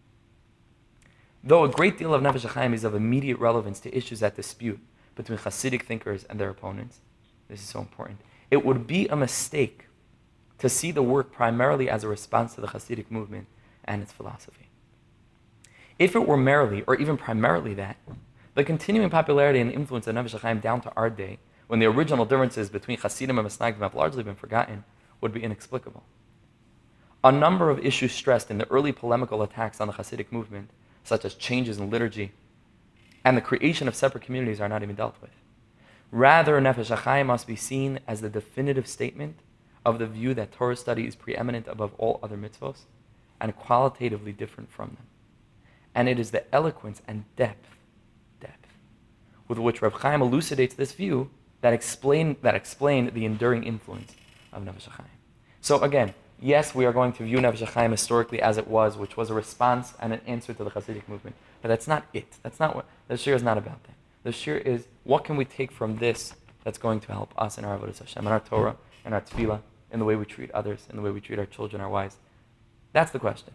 [1.44, 4.78] Though a great deal of Nefesh HaChaim is of immediate relevance to issues that dispute
[5.16, 7.00] between Hasidic thinkers and their opponents,
[7.48, 8.20] this is so important,
[8.50, 9.86] it would be a mistake
[10.58, 13.48] to see the work primarily as a response to the Hasidic movement
[13.84, 14.68] and its philosophy.
[15.98, 17.96] If it were merely, or even primarily that,
[18.54, 22.24] the continuing popularity and influence of Nefesh HaChaim down to our day, when the original
[22.24, 24.84] differences between Hasidim and Misnagdim have largely been forgotten,
[25.20, 26.04] would be inexplicable.
[27.24, 30.70] A number of issues stressed in the early polemical attacks on the Hasidic movement
[31.04, 32.32] such as changes in liturgy,
[33.24, 35.30] and the creation of separate communities are not even dealt with.
[36.10, 39.38] Rather, Nefesh HaChaim must be seen as the definitive statement
[39.84, 42.82] of the view that Torah study is preeminent above all other mitzvos
[43.40, 45.06] and qualitatively different from them.
[45.94, 47.76] And it is the eloquence and depth,
[48.40, 48.68] depth,
[49.48, 51.30] with which Reb Chaim elucidates this view
[51.60, 54.14] that explain, that explain the enduring influence
[54.52, 55.06] of Nefesh HaChaim.
[55.60, 59.16] So again, yes, we are going to view Nefesh HaChaim historically as it was, which
[59.16, 61.36] was a response and an answer to the Hasidic movement.
[61.62, 62.36] But that's not it.
[62.42, 63.94] That's not what the shiur is not about that.
[64.24, 66.34] The shiur is what can we take from this
[66.64, 69.60] that's going to help us in our avodas Hashem, in our Torah, in our tefillah,
[69.90, 72.16] in the way we treat others, in the way we treat our children, our wives.
[72.92, 73.54] That's the question.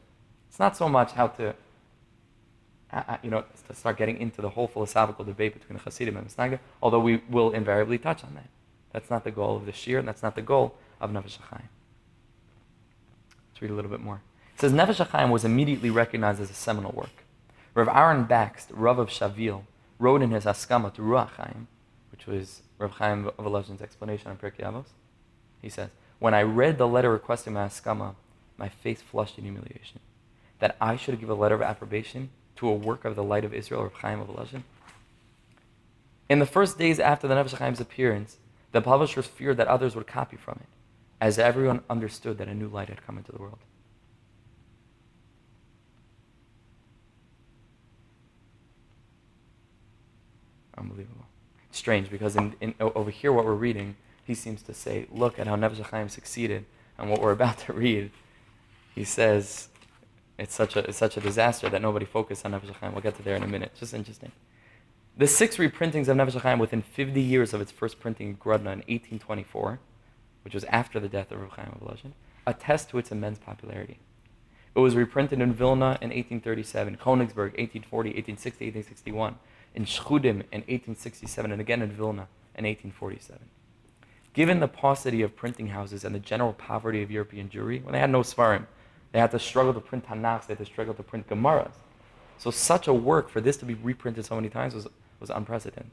[0.49, 1.55] It's not so much how to,
[2.91, 6.17] uh, uh you know, to start getting into the whole philosophical debate between the Hasidim
[6.17, 8.47] and the Misnagdim, although we will invariably touch on that.
[8.91, 11.67] That's not the goal of the shiur, and that's not the goal of Nefesh HaChaim.
[13.61, 14.21] Read a little bit more.
[14.53, 17.23] It says Nefesh HaChaim was immediately recognized as a seminal work.
[17.73, 19.63] Rav Aaron Bakst, Rav of Shavil,
[19.99, 21.67] wrote in his Askama to Ruach Chaim,
[22.11, 24.87] which was Rav Chaim of Volozhin's explanation on Pirkei Avos.
[25.61, 25.89] He says,
[26.19, 28.15] When I read the letter requesting my Askama,
[28.57, 29.99] my face flushed in humiliation.
[30.59, 33.53] That I should give a letter of approbation to a work of the light of
[33.53, 34.63] Israel, Rav Chaim of Volozhin.
[36.29, 38.37] In the first days after the Nefesh HaChaim's appearance,
[38.71, 40.67] the publishers feared that others would copy from it
[41.19, 43.59] as everyone understood that a new light had come into the world.
[50.77, 51.25] Unbelievable.
[51.71, 55.47] Strange, because in, in, over here, what we're reading, he seems to say, look at
[55.47, 56.65] how HaChaim succeeded.
[56.97, 58.11] And what we're about to read,
[58.93, 59.69] he says,
[60.37, 62.93] it's such a, it's such a disaster that nobody focused on HaChaim.
[62.93, 63.71] We'll get to there in a minute.
[63.75, 64.31] Just interesting.
[65.17, 68.83] The six reprintings of HaChaim within 50 years of its first printing in Grodno in
[68.85, 69.79] 1824
[70.47, 72.13] which was after the death of Chaim of
[72.45, 73.99] attest to its immense popularity.
[74.77, 79.35] It was reprinted in Vilna in 1837, Königsberg 1840, 1860, 1861,
[79.75, 83.41] in Shchudim in 1867, and again in Vilna in 1847.
[84.31, 87.99] Given the paucity of printing houses and the general poverty of European Jewry, when they
[87.99, 88.67] had no Svarim,
[89.11, 91.73] they had to struggle to print Tanakhs, they had to struggle to print Gemaras.
[92.37, 94.87] So such a work for this to be reprinted so many times was,
[95.19, 95.91] was unprecedented.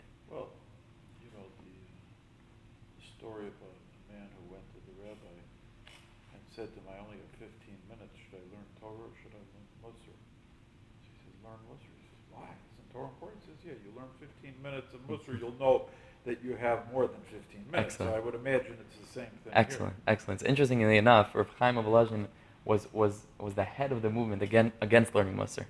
[6.54, 7.50] said to him, I only have 15
[7.90, 8.14] minutes.
[8.14, 10.14] Should I learn Torah or should I learn Musar?
[10.14, 11.90] So he says, learn Musar.
[11.98, 12.46] He says, why?
[12.46, 13.42] Isn't Torah important?
[13.42, 15.86] He says, yeah, you learn 15 minutes of Musar, you'll know
[16.24, 17.94] that you have more than 15 minutes.
[17.94, 18.12] Excellent.
[18.12, 20.02] So I would imagine it's the same thing Excellent, here.
[20.08, 20.42] excellent.
[20.42, 22.26] Interestingly enough, Rav Chaim of Volozhin
[22.64, 25.66] was, was, was the head of the movement again, against learning Musar.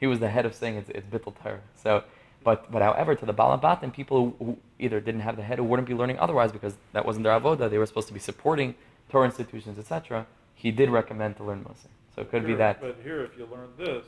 [0.00, 1.60] He was the head of saying it's, it's Bittul Torah.
[1.76, 2.04] So,
[2.42, 5.58] but, but however, to the Balabat and people who, who either didn't have the head
[5.58, 8.20] or wouldn't be learning otherwise because that wasn't their avoda, they were supposed to be
[8.20, 8.74] supporting
[9.10, 11.86] Torah institutions, etc., he did recommend to learn Musar.
[12.14, 12.80] So it could here, be that.
[12.80, 14.04] But here, if you learn this,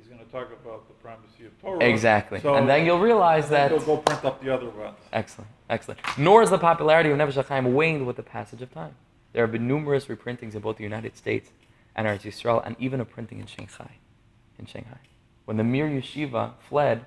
[0.00, 1.84] he's going to talk about the primacy of Torah.
[1.84, 2.40] Exactly.
[2.40, 3.70] So and then you'll realize that.
[3.70, 4.96] You'll go print up the other ones.
[5.12, 5.50] Excellent.
[5.68, 6.00] Excellent.
[6.16, 8.94] Nor is the popularity of Nefesh HaChaim waned with the passage of time.
[9.32, 11.50] There have been numerous reprintings in both the United States
[11.94, 13.96] and Eretz Yisrael, and even a printing in Shanghai.
[14.58, 14.98] In Shanghai.
[15.44, 17.04] When the Mir Yeshiva fled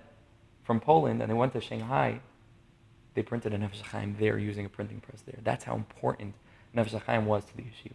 [0.64, 2.20] from Poland and they went to Shanghai,
[3.14, 5.40] they printed a Nefesh HaChaim there using a printing press there.
[5.44, 6.36] That's how important
[6.76, 7.94] Nefesh HaChaim was to the yeshiva.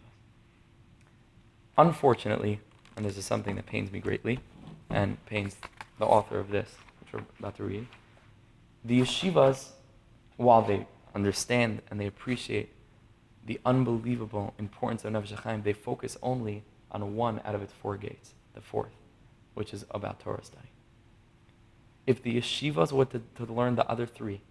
[1.77, 2.59] Unfortunately,
[2.95, 4.39] and this is something that pains me greatly,
[4.89, 5.57] and pains
[5.97, 7.87] the author of this, which we're about to read,
[8.83, 9.69] The yeshivas,
[10.37, 12.73] while they understand and they appreciate
[13.45, 17.97] the unbelievable importance of Nefesh HaChaim, they focus only on one out of its four
[17.97, 18.93] gates, the fourth,
[19.53, 20.69] which is about Torah study.
[22.05, 24.41] If the yeshivas were to, to learn the other three,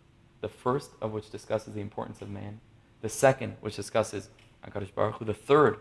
[0.40, 2.60] the first of which discusses the importance of man,
[3.00, 4.28] the second, which discusses
[4.66, 5.78] HaKadosh Baruch Hu, the third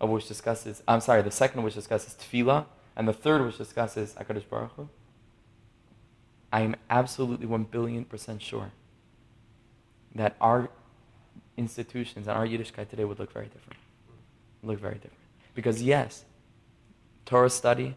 [0.00, 2.66] of which discusses, I'm sorry, the second which discusses tefillah,
[2.98, 4.88] and the third which discusses HaKadosh Baruch Hu,
[6.52, 8.72] I am absolutely 1 billion percent sure
[10.16, 10.68] that our
[11.56, 13.78] institutions and our Yiddishkeit today would look very different.
[14.64, 15.14] Look very different.
[15.54, 16.24] Because yes,
[17.24, 17.94] Torah study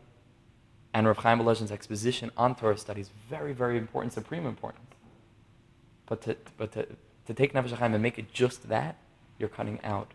[0.93, 4.85] and Rav Chaim Volozhin's exposition on Torah study is very, very important, supreme importance.
[6.05, 6.85] But to, but to,
[7.25, 8.97] to take Nefesh HaChaim and make it just that,
[9.39, 10.11] you're cutting out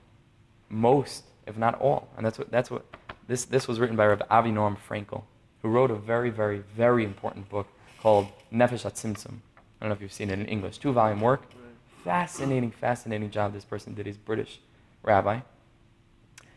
[0.69, 2.09] most, if not all.
[2.17, 2.85] And that's what, that's what
[3.29, 5.25] this, this was written by Rav Avinoam Fraenkel,
[5.63, 7.67] who wrote a very, very, very important book
[8.01, 9.39] called Nefesh HaTzimtzum.
[9.81, 10.79] I don't know if you've seen it in English.
[10.79, 11.43] Two volume work.
[12.05, 14.07] Fascinating, fascinating job this person did.
[14.07, 14.61] He's British
[15.03, 15.41] rabbi.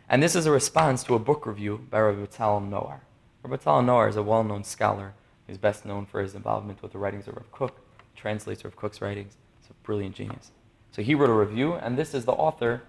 [0.08, 3.00] And this is a response to a book review by Rabbi Tal Naor.
[3.44, 5.14] Rabbi Tal Naor is a well known scholar.
[5.48, 7.82] He's best known for his involvement with the writings of Rav Kook,
[8.16, 9.38] translates Rav Kook's writings.
[9.60, 10.52] He's a brilliant genius.
[10.92, 12.84] So he wrote a review, and this is the author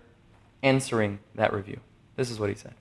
[0.62, 1.80] answering that review.
[2.16, 2.74] This is what he said.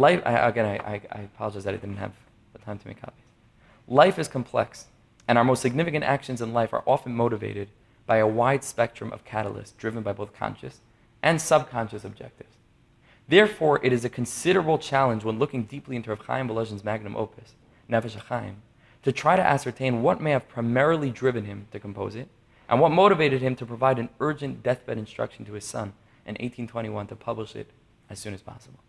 [0.00, 2.14] Life, I, again, I, I apologize that I didn't have
[2.54, 3.22] the time to make copies.
[3.86, 4.86] Life is complex,
[5.28, 7.68] and our most significant actions in life are often motivated
[8.06, 10.80] by a wide spectrum of catalysts driven by both conscious
[11.22, 12.56] and subconscious objectives.
[13.28, 17.52] Therefore, it is a considerable challenge when looking deeply into Rav Chaim Volozhin's magnum opus,
[17.90, 18.54] Nefesh HaChaim,
[19.02, 22.28] to try to ascertain what may have primarily driven him to compose it,
[22.70, 25.92] and what motivated him to provide an urgent deathbed instruction to his son
[26.24, 27.70] in 1821 to publish it
[28.08, 28.80] as soon as possible.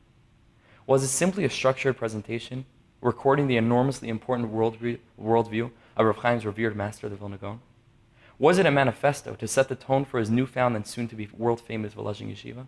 [0.88, 2.66] Was it simply a structured presentation
[3.02, 7.62] recording the enormously important worldview, worldview of Rav Chaim's revered master, the Vilna Gaon?
[8.40, 11.30] Was it a manifesto to set the tone for his newfound and soon to be
[11.38, 12.66] world famous Volozhin Yeshiva?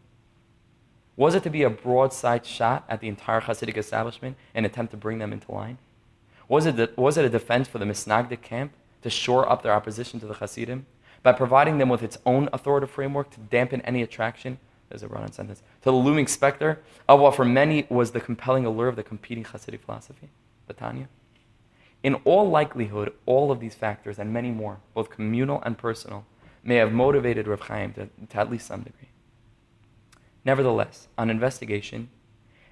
[1.16, 4.92] Was it to be a broadside shot at the entire Hasidic establishment in an attempt
[4.92, 5.78] to bring them into line?
[6.48, 10.20] Was it, was it a defense for the Misnagdic camp to shore up their opposition
[10.20, 10.86] to the Hasidim
[11.22, 14.60] by providing them with its own authoritative framework to dampen any attraction,
[14.94, 16.80] there's a run on sentence, to the looming specter
[17.10, 20.30] of what for many was the compelling allure of the competing Hasidic philosophy,
[20.68, 21.10] the Tanya?
[22.04, 26.26] In all likelihood, all of these factors and many more, both communal and personal,
[26.64, 29.10] may have motivated Rav Chaim to, to at least some degree.
[30.46, 32.10] Nevertheless, on investigation,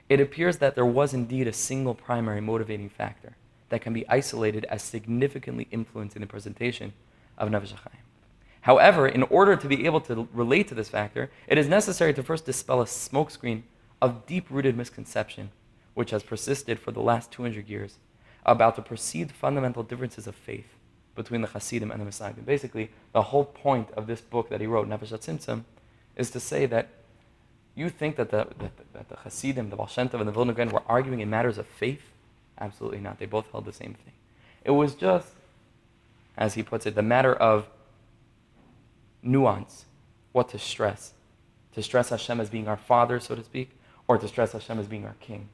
[0.09, 3.35] it appears that there was indeed a single primary motivating factor
[3.69, 6.93] that can be isolated as significantly influencing the presentation
[7.37, 7.73] of Nefesh.
[8.61, 12.23] However, in order to be able to relate to this factor, it is necessary to
[12.23, 13.63] first dispel a smokescreen
[14.01, 15.51] of deep-rooted misconception
[15.93, 17.97] which has persisted for the last 200 years
[18.45, 20.75] about the perceived fundamental differences of faith
[21.15, 22.45] between the Hasidim and the Misnagdim.
[22.45, 25.63] Basically, the whole point of this book that he wrote, Nefesh HaTzimtzum,
[26.15, 26.87] is to say that
[27.75, 31.29] you think that the, that, that the Hasidim, the and the Vilna were arguing in
[31.29, 32.03] matters of faith?
[32.59, 33.19] Absolutely not.
[33.19, 34.13] They both held the same thing.
[34.63, 35.29] It was just,
[36.37, 37.67] as he puts it, the matter of
[39.23, 39.85] nuance,
[40.31, 41.13] what to stress.
[41.73, 43.71] To stress Hashem as being our father, so to speak,
[44.07, 45.49] or to stress Hashem as being our king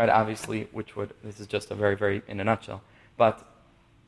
[0.00, 0.08] right?
[0.08, 2.80] Obviously, which would, this is just a very, very, in a nutshell.
[3.18, 3.46] But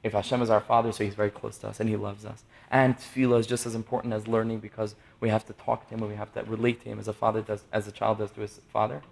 [0.03, 2.45] if Hashem is our Father, so He's very close to us and He loves us.
[2.71, 6.01] And tefillah is just as important as learning because we have to talk to Him
[6.01, 8.31] and we have to relate to Him as a father does, as a child does
[8.31, 9.03] to his father.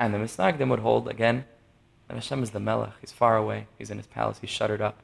[0.00, 1.44] And the Misnagdim would hold, again,
[2.08, 2.94] that Hashem is the Melech.
[3.00, 3.68] He's far away.
[3.78, 4.38] He's in His palace.
[4.40, 4.98] He's shuttered up.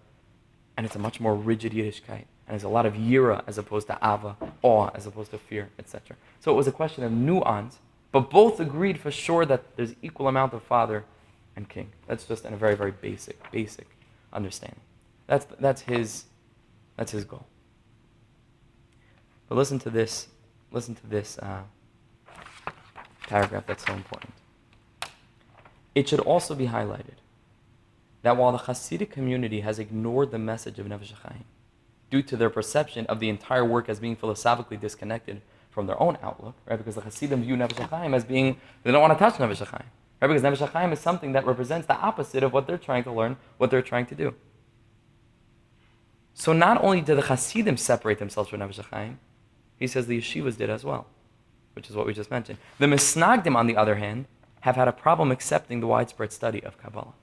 [0.76, 2.24] And it's a much more rigid Yiddishkeit.
[2.46, 5.70] And there's a lot of yira as opposed to ava, awe as opposed to fear,
[5.78, 6.16] etc.
[6.40, 7.78] So it was a question of nuance
[8.14, 11.04] but both agreed for sure that there's equal amount of father
[11.56, 11.90] and king.
[12.06, 13.88] That's just in a very, very basic, basic
[14.32, 14.78] understanding.
[15.26, 16.26] That's, that's, his,
[16.96, 17.44] that's his goal.
[19.48, 20.28] But listen to this,
[20.70, 21.62] listen to this uh,
[23.26, 24.32] paragraph that's so important.
[25.96, 27.18] It should also be highlighted
[28.22, 31.42] that while the Hasidic community has ignored the message of Nefesh HaChaim
[32.14, 36.16] due to their perception of the entire work as being philosophically disconnected from their own
[36.22, 36.78] outlook, right?
[36.78, 39.86] Because the Hasidim view Nefesh HaChaim as being, they don't want to touch Nefesh HaChaim,
[40.20, 40.28] right?
[40.28, 43.36] Because Nefesh HaChaim is something that represents the opposite of what they're trying to learn,
[43.58, 44.32] what they're trying to do.
[46.34, 49.16] So not only did the Hasidim separate themselves from Nefesh HaChaim,
[49.76, 51.08] he says the yeshivas did as well,
[51.72, 52.58] which is what we just mentioned.
[52.78, 54.26] The Misnagdim, on the other hand,
[54.60, 57.14] have had a problem accepting the widespread study of Kabbalah.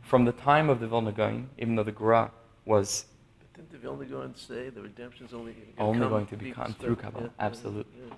[0.00, 2.30] From the time of the Vilna Gaon, even though the Gra
[2.66, 3.06] was
[3.54, 6.74] Didn't the Vilna Gaon say the redemption's only Only come going to be be come
[6.74, 7.24] through Kabbalah.
[7.24, 7.92] yeah, Absolutely.
[8.08, 8.14] yeah.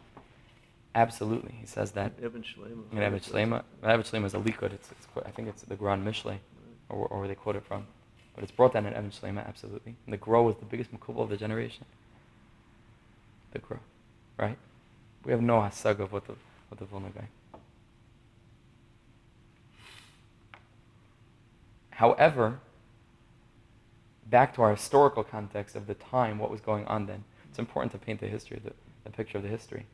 [0.96, 2.12] absolutely, he says that.
[2.24, 2.82] Even Shlema.
[2.92, 4.72] In Even Shlema, Even Shlema is a likud.
[4.72, 6.38] It's, it's, I think it's the Gran Mishle,
[6.88, 7.86] or, or where they quote it from.
[8.34, 9.94] but it's brought down in Even Shlema, absolutely.
[10.06, 11.84] And the Gra was the biggest mekubal of the generation.
[13.52, 13.78] The Gra,
[14.38, 14.58] right?
[15.24, 16.34] We have no hasag of what the,
[16.68, 17.28] what the Vilna guy.
[21.90, 22.60] However,
[24.28, 27.92] back to our historical context of the time, what was going on then, it's important
[27.92, 28.72] to paint the history, the,
[29.04, 29.86] the picture of the history.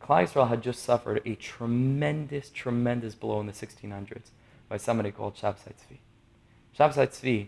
[0.00, 4.30] Klal Yisrael had just suffered a tremendous, tremendous blow in the 1600s
[4.68, 5.98] by somebody called Shabtai Tzvi.
[6.76, 7.46] Tzvi,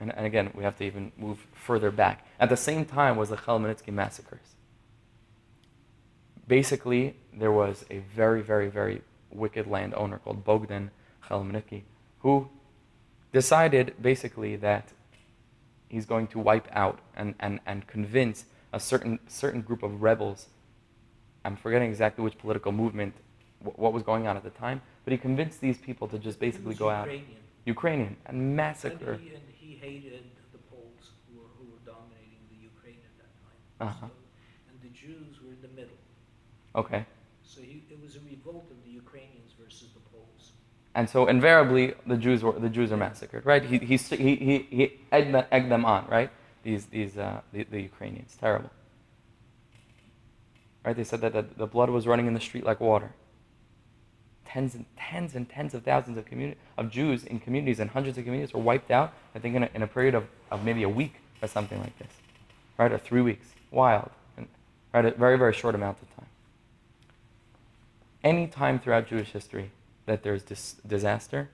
[0.00, 2.26] and, and, again, we have to even move further back.
[2.40, 4.56] At the same time was the Chmielnicki massacres.
[6.48, 10.90] Basically, there was a very, very, very wicked landowner called Bogdan
[11.28, 11.82] Chmielnicki
[12.22, 12.48] who
[13.32, 14.92] decided basically that
[15.88, 20.46] he's going to wipe out and, and, and convince a certain, certain group of rebels.
[21.44, 23.14] I'm forgetting exactly which political movement,
[23.62, 26.74] what was going on at the time, but he convinced these people to just basically
[26.74, 27.24] go Ukrainian.
[27.24, 27.66] out.
[27.66, 28.16] Ukrainian.
[28.26, 29.12] And massacre.
[29.12, 33.14] And he, and he hated the Poles who were, who were dominating the Ukraine at
[33.20, 33.88] that time.
[33.88, 34.06] Uh-huh.
[34.06, 34.12] So,
[34.70, 35.98] and the Jews were in the middle.
[36.74, 37.04] Okay.
[37.44, 40.52] So he, it was a revolt of the Ukrainians versus the Poles.
[40.94, 43.64] And so invariably the Jews were the Jews are massacred, right?
[43.64, 46.30] He he he he, egged, them, egged them on, right?
[46.62, 48.70] These these uh, the, the Ukrainians, terrible.
[50.84, 50.96] Right?
[50.96, 53.12] They said that the, the blood was running in the street like water.
[54.44, 58.18] Tens and tens and tens of thousands of community of Jews in communities and hundreds
[58.18, 59.14] of communities were wiped out.
[59.34, 61.96] I think in a, in a period of, of maybe a week or something like
[61.98, 62.10] this,
[62.76, 62.92] right?
[62.92, 64.46] Or three weeks, wild, and,
[64.92, 65.06] right?
[65.06, 66.26] A very very short amount of time.
[68.22, 69.70] Any time throughout Jewish history,
[70.06, 71.48] that there's this disaster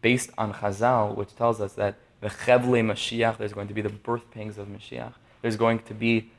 [0.00, 3.88] based on Chazal, which tells us that the Chevle Mashiach, there's going to be the
[3.88, 5.14] birth pangs of Mashiach.
[5.40, 6.30] There's going to be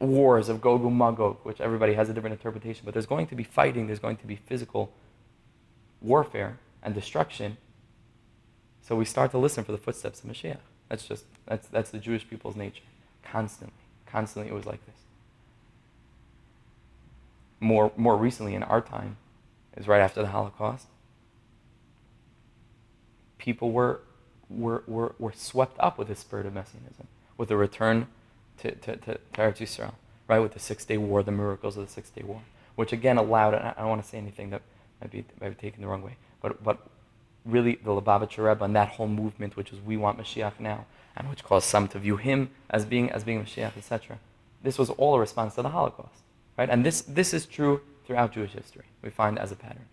[0.00, 3.34] wars of Gog and Magog, which everybody has a different interpretation, but there's going to
[3.34, 4.92] be fighting, there's going to be physical
[6.00, 7.56] warfare and destruction.
[8.82, 10.58] So we start to listen for the footsteps of Mashiach.
[10.88, 12.82] That's just, that's, that's the Jewish people's nature.
[13.22, 13.74] Constantly.
[14.06, 14.96] Constantly it was like this.
[17.60, 19.16] More, more recently in our time,
[19.76, 20.86] is right after the Holocaust.
[23.38, 24.00] People were,
[24.48, 28.06] were, were, were swept up with the spirit of Messianism, with the return
[28.58, 29.94] to, to, to, to Eretz Yisrael,
[30.28, 30.38] right?
[30.38, 32.42] With the Six Day War, the miracles of the Six Day War,
[32.76, 34.62] which again allowed, and I don't want to say anything that
[35.00, 36.78] might be, might be taken the wrong way, but, but
[37.44, 41.28] really the Lubavitcher Rebbe and that whole movement, which is we want Mashiach now, and
[41.28, 44.18] which caused some to view him as being, as being Mashiach, etc.
[44.62, 46.20] This was all a response to the Holocaust,
[46.56, 46.70] right?
[46.70, 47.80] And this, this is true
[48.12, 48.84] throughout Jewish history.
[49.00, 49.86] We find as a pattern.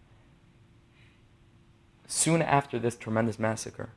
[2.05, 3.91] Soon after this tremendous massacre,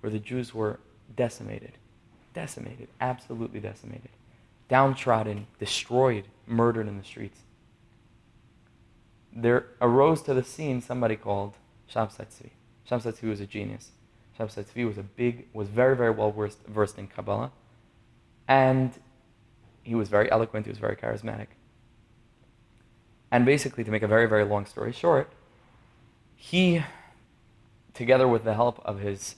[0.00, 0.78] where the Jews were
[1.16, 1.72] decimated,
[2.32, 4.10] decimated, absolutely decimated,
[4.68, 7.40] downtrodden, destroyed, murdered in the streets,
[9.32, 11.54] there arose to the scene somebody called
[11.92, 13.28] Shabtai Tzvi.
[13.28, 13.90] Was a genius.
[14.38, 16.32] Tzvi was a big, was very, very well
[16.68, 17.50] versed in Kabbalah,
[18.46, 18.92] and
[19.82, 20.66] he was very eloquent.
[20.66, 21.48] He was very charismatic.
[23.30, 25.30] And basically, to make a very, very long story short,
[26.34, 26.84] he,
[27.92, 29.36] together with the help of his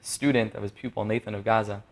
[0.00, 1.82] student, of his pupil, Nathan of Gaza,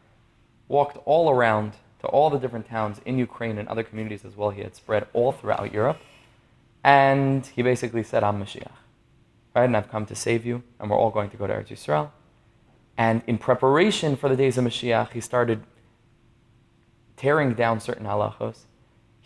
[0.68, 4.51] walked all around to all the different towns in Ukraine and other communities as well.
[4.51, 5.99] He had spread all throughout Europe.
[6.82, 8.70] And he basically said, I'm Mashiach.
[9.55, 9.64] Right?
[9.64, 10.62] And I've come to save you.
[10.78, 12.11] And we're all going to go to Eretz Yisrael.
[12.97, 15.62] And in preparation for the days of Mashiach, he started
[17.16, 18.64] tearing down certain halachos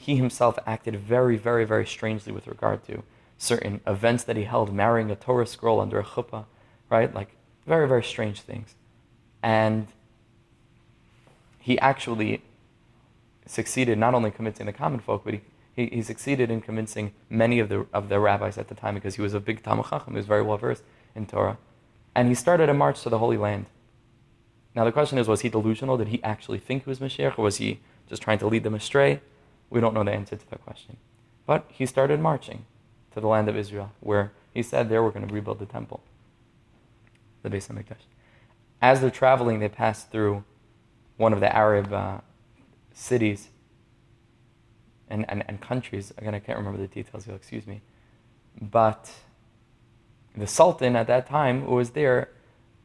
[0.05, 3.02] he himself acted very, very, very strangely with regard to
[3.38, 6.44] certain events that he held, marrying a Torah scroll under a chuppah,
[6.90, 7.14] right?
[7.14, 7.36] Like
[7.66, 8.74] very, very strange things.
[9.42, 9.86] And
[11.59, 12.42] he actually
[13.46, 15.40] succeeded not only convincing the common folk, but he,
[15.74, 19.14] he, he, succeeded in convincing many of the, of the rabbis at the time because
[19.14, 20.82] he was a big Talmid Chacham, he was very well versed
[21.14, 21.57] in Torah.
[22.14, 23.66] And he started a march to the Holy Land.
[24.74, 25.96] Now the question is, was he delusional?
[25.96, 28.74] Did he actually think he was Mashiach, or was he just trying to lead them
[28.74, 29.22] astray?
[29.75, 30.99] We don't know the answer to that question.
[31.47, 32.64] But he started marching
[33.12, 36.01] to the land of Israel, where he said there we're going to rebuild the temple,
[37.43, 38.07] the Beis HaMikdash.
[38.81, 40.45] As they're traveling, they pass through
[41.16, 42.18] one of the Arab uh,
[42.93, 43.49] cities
[45.09, 46.12] and, and, and countries.
[46.18, 47.83] Again, I can't remember the details, you'll excuse me.
[48.61, 49.11] But
[50.37, 52.29] the Sultan at that time who was there,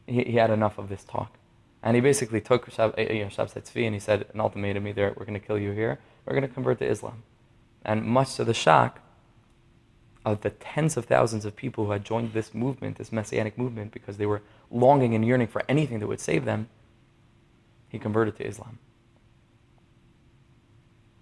[0.08, 1.38] he, he had enough of this talk.
[1.82, 5.14] And he basically took Shab, eh, know, Shabtai Tzvi and he said an ultimatum either
[5.16, 5.98] we're going to kill you here
[6.30, 7.22] we're going to convert to Islam.
[7.84, 9.00] And much to the shock
[10.24, 13.92] of the tens of thousands of people who had joined this movement, this messianic movement,
[13.92, 16.68] because they were longing and yearning for anything that would save them,
[17.88, 18.78] he converted to Islam.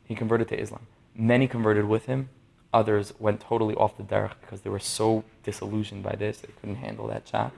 [0.05, 0.87] He converted to Islam.
[1.15, 2.29] Many converted with him.
[2.75, 6.77] Others went totally off the derech because they were so disillusioned by this, they couldn't
[6.77, 7.55] handle that shock.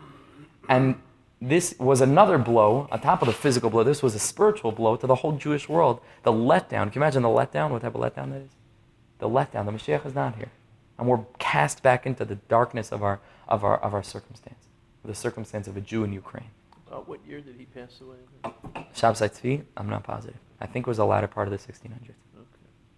[0.68, 1.00] And
[1.40, 3.82] this was another blow on top of the physical blow.
[3.82, 6.00] This was a spiritual blow to the whole Jewish world.
[6.22, 6.92] The letdown.
[6.92, 7.70] Can you imagine the letdown?
[7.70, 8.50] What type of letdown that is?
[9.18, 9.64] The letdown.
[9.64, 10.50] The Mashiach is not here,
[10.98, 14.66] and we're cast back into the darkness of our of our of our circumstance,
[15.04, 16.50] the circumstance of a Jew in Ukraine.
[16.90, 18.16] Uh, what year did he pass away?
[18.94, 20.38] Shabsai Tzvi, I'm not positive.
[20.60, 22.16] I think it was the latter part of the 1600s Okay.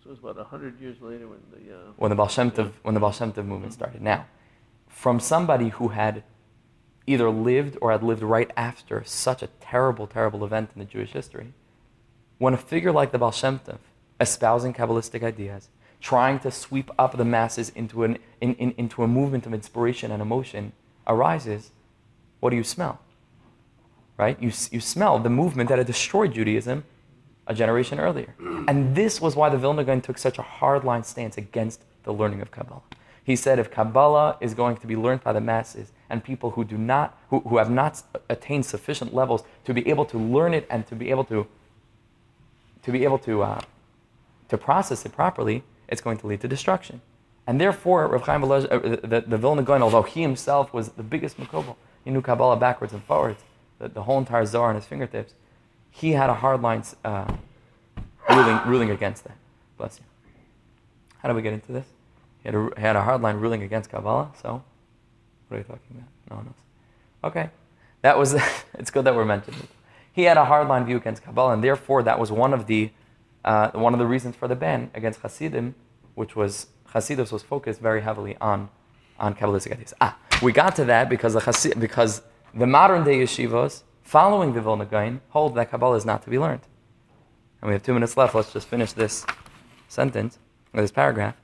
[0.02, 1.74] So it was about 100 years later when the.
[1.74, 3.14] Uh, when the Baal Tov, when the Baal
[3.44, 4.00] movement started.
[4.02, 4.26] Now,
[4.88, 6.24] from somebody who had
[7.06, 11.12] either lived or had lived right after such a terrible, terrible event in the Jewish
[11.12, 11.52] history,
[12.38, 13.78] when a figure like the Baal Shem Tov,
[14.20, 15.68] espousing Kabbalistic ideas,
[16.00, 20.10] trying to sweep up the masses into, an, in, in, into a movement of inspiration
[20.10, 20.72] and emotion
[21.06, 21.70] arises,
[22.40, 23.00] what do you smell?
[24.16, 24.40] Right?
[24.40, 26.84] You, you smell the movement that had destroyed Judaism
[27.46, 28.34] a generation earlier.
[28.68, 32.40] And this was why the Vilna Gaon took such a hardline stance against the learning
[32.40, 32.82] of Kabbalah.
[33.24, 36.62] He said if Kabbalah is going to be learned by the masses and people who
[36.62, 40.66] do not, who, who have not attained sufficient levels to be able to learn it
[40.68, 41.46] and to be able to,
[42.82, 43.60] to be able to, uh,
[44.50, 47.00] to process it properly, it's going to lead to destruction.
[47.46, 51.02] And therefore, Rav Chaim Volozh, uh, the, the Vilna Gaon, although he himself was the
[51.02, 53.42] biggest mekubal, he knew Kabbalah backwards and forwards,
[53.78, 55.32] the, the whole entire Zohar on his fingertips,
[55.90, 57.32] he had a hard line uh,
[58.28, 59.36] ruling, ruling against that.
[59.78, 60.04] Bless you.
[61.18, 61.86] How do we get into this?
[62.42, 64.62] He had a, a hard line ruling against Kabbalah, so
[65.52, 66.08] what are you talking about?
[66.30, 67.30] No one knows.
[67.30, 67.50] Okay.
[68.00, 68.34] That was,
[68.78, 69.56] it's good that we're mentioned.
[70.12, 72.90] He had a hard line view against Kabbalah, and therefore that was one of the,
[73.44, 75.74] uh, one of the reasons for the ban against Hasidim,
[76.14, 78.70] which was, Hasidus was focused very heavily on,
[79.18, 79.94] on Kabbalistic ideas.
[80.00, 82.22] Ah, we got to that because the, Hasid, because
[82.54, 86.38] the modern day yeshivas, following the Vilna Gaon, hold that Kabbalah is not to be
[86.38, 86.62] learned.
[87.60, 88.34] And we have two minutes left.
[88.34, 89.24] Let's just finish this
[89.88, 90.38] sentence,
[90.74, 91.36] or this paragraph.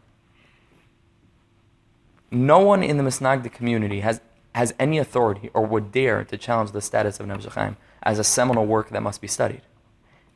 [2.30, 4.20] No one in the Misnagdi community has,
[4.54, 8.66] has any authority or would dare to challenge the status of Chaim as a seminal
[8.66, 9.62] work that must be studied.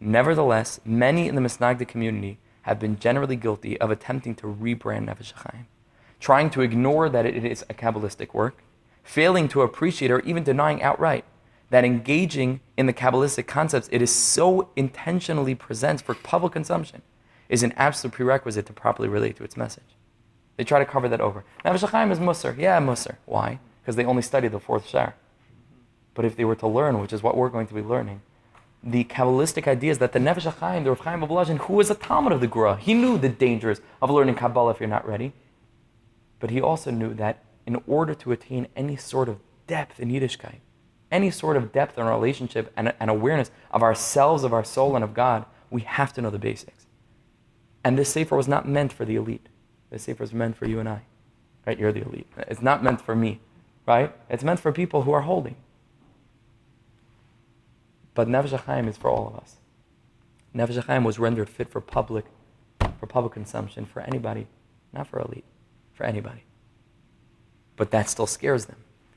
[0.01, 5.67] Nevertheless, many in the Misnagdi community have been generally guilty of attempting to rebrand Chaim,
[6.19, 8.63] trying to ignore that it is a Kabbalistic work,
[9.03, 11.25] failing to appreciate or even denying outright
[11.69, 17.03] that engaging in the Kabbalistic concepts it is so intentionally presents for public consumption
[17.49, 19.97] is an absolute prerequisite to properly relate to its message.
[20.57, 21.45] They try to cover that over.
[21.65, 22.57] Nefesh Chaim is Musar.
[22.59, 23.17] Yeah, Musar.
[23.25, 23.59] Why?
[23.83, 25.15] Because they only study the fourth shar.
[26.15, 28.21] But if they were to learn, which is what we're going to be learning,
[28.83, 32.33] the Kabbalistic ideas that the Nefesh Chaim, the Rav Chaim Volozhin, who was a Talmid
[32.33, 35.33] of the Gra, he knew the dangers of learning Kabbalah if you're not ready.
[36.41, 40.59] But he also knew that in order to attain any sort of depth in Yiddishkeit,
[41.11, 44.97] any sort of depth in our relationship and, and awareness of ourselves, of our soul,
[44.97, 46.87] and of God, we have to know the basics.
[47.85, 49.49] And this Sefer was not meant for the elite.
[49.93, 51.03] This Sefer is meant for you and I.
[51.67, 51.79] Right?
[51.79, 52.27] You're the elite.
[52.49, 53.41] It's not meant for me.
[53.87, 54.13] Right?
[54.31, 55.55] It's meant for people who are holding.
[58.15, 59.57] But Nefesh Chaim is for all of us.
[60.55, 62.25] Nefesh Chaim was rendered fit for public,
[62.99, 64.47] for public consumption, for anybody,
[64.93, 65.45] not for elite,
[65.93, 66.45] for anybody.
[67.77, 68.77] But that still scares them.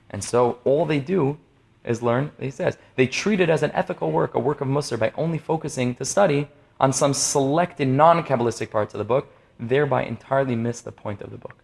[0.10, 1.38] And so all they do
[1.84, 5.00] is learn, he says, they treat it as an ethical work, a work of Musar,
[5.00, 6.48] by only focusing to study
[6.80, 11.32] on some selected non Kabbalistic parts of the book, thereby entirely miss the point of
[11.32, 11.64] the book.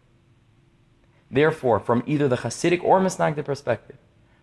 [1.29, 3.97] Therefore, from either the Hasidic or Misnagdic perspective,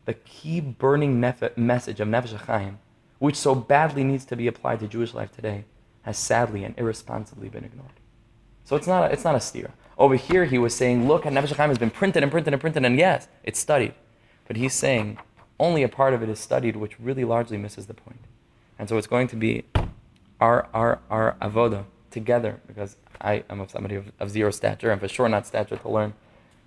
[0.06, 2.78] the key burning nef- message of Nefesh Chaim,
[3.18, 5.64] which so badly needs to be applied to Jewish life today,
[6.02, 7.92] has sadly and irresponsibly been ignored.
[8.64, 9.72] So it's not a, it's not a steer.
[9.98, 12.84] Over here, he was saying, look, Nefesh Chaim has been printed and printed and printed,
[12.84, 13.94] and yes, it's studied.
[14.46, 15.18] But he's saying
[15.60, 18.20] only a part of it is studied, which really largely misses the point.
[18.78, 19.64] And so it's going to be
[20.40, 25.00] our, our, our avoda together, because I am of somebody of, of zero stature, and
[25.00, 26.14] for sure not stature to learn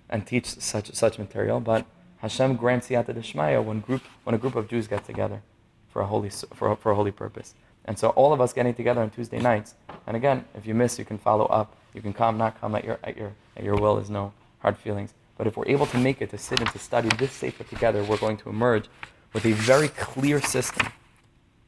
[0.08, 1.86] and teach such, such material, but
[2.18, 5.42] Hashem grants siyata deshmaya when, group, when a group of Jews get together
[5.90, 7.54] for a, holy, for, a, for a holy purpose.
[7.84, 9.74] And so all of us getting together on Tuesday nights,
[10.06, 11.76] and again, if you miss, you can follow up.
[11.94, 13.96] You can come, not come at your, at your, at your will.
[13.96, 15.14] There's no hard feelings.
[15.36, 18.04] But if we're able to make it to sit and to study this Sefer together,
[18.04, 18.86] we're going to emerge
[19.32, 20.88] with a very clear system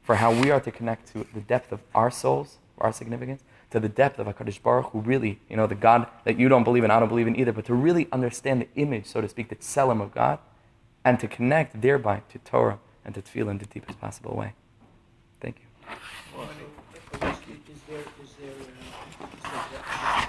[0.03, 3.43] for how we are to connect to the depth of our souls, our significance,
[3.75, 6.63] to the depth of HaKadosh Baruch Hu really, you know, the God that you don't
[6.63, 9.29] believe in, I don't believe in either, but to really understand the image, so to
[9.29, 10.39] speak, the tselem of God,
[11.05, 14.53] and to connect thereby to Torah and to Tefillah in the deepest possible way.
[15.41, 15.67] Thank you.
[16.41, 18.53] Is there, is there,
[19.45, 20.27] uh,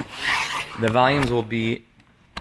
[0.82, 1.86] The volumes will be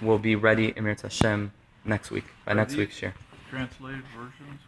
[0.02, 1.52] will be ready, Emir Hashem,
[1.84, 3.14] next week, by Are next these- week's year.
[3.50, 4.60] Translated versions?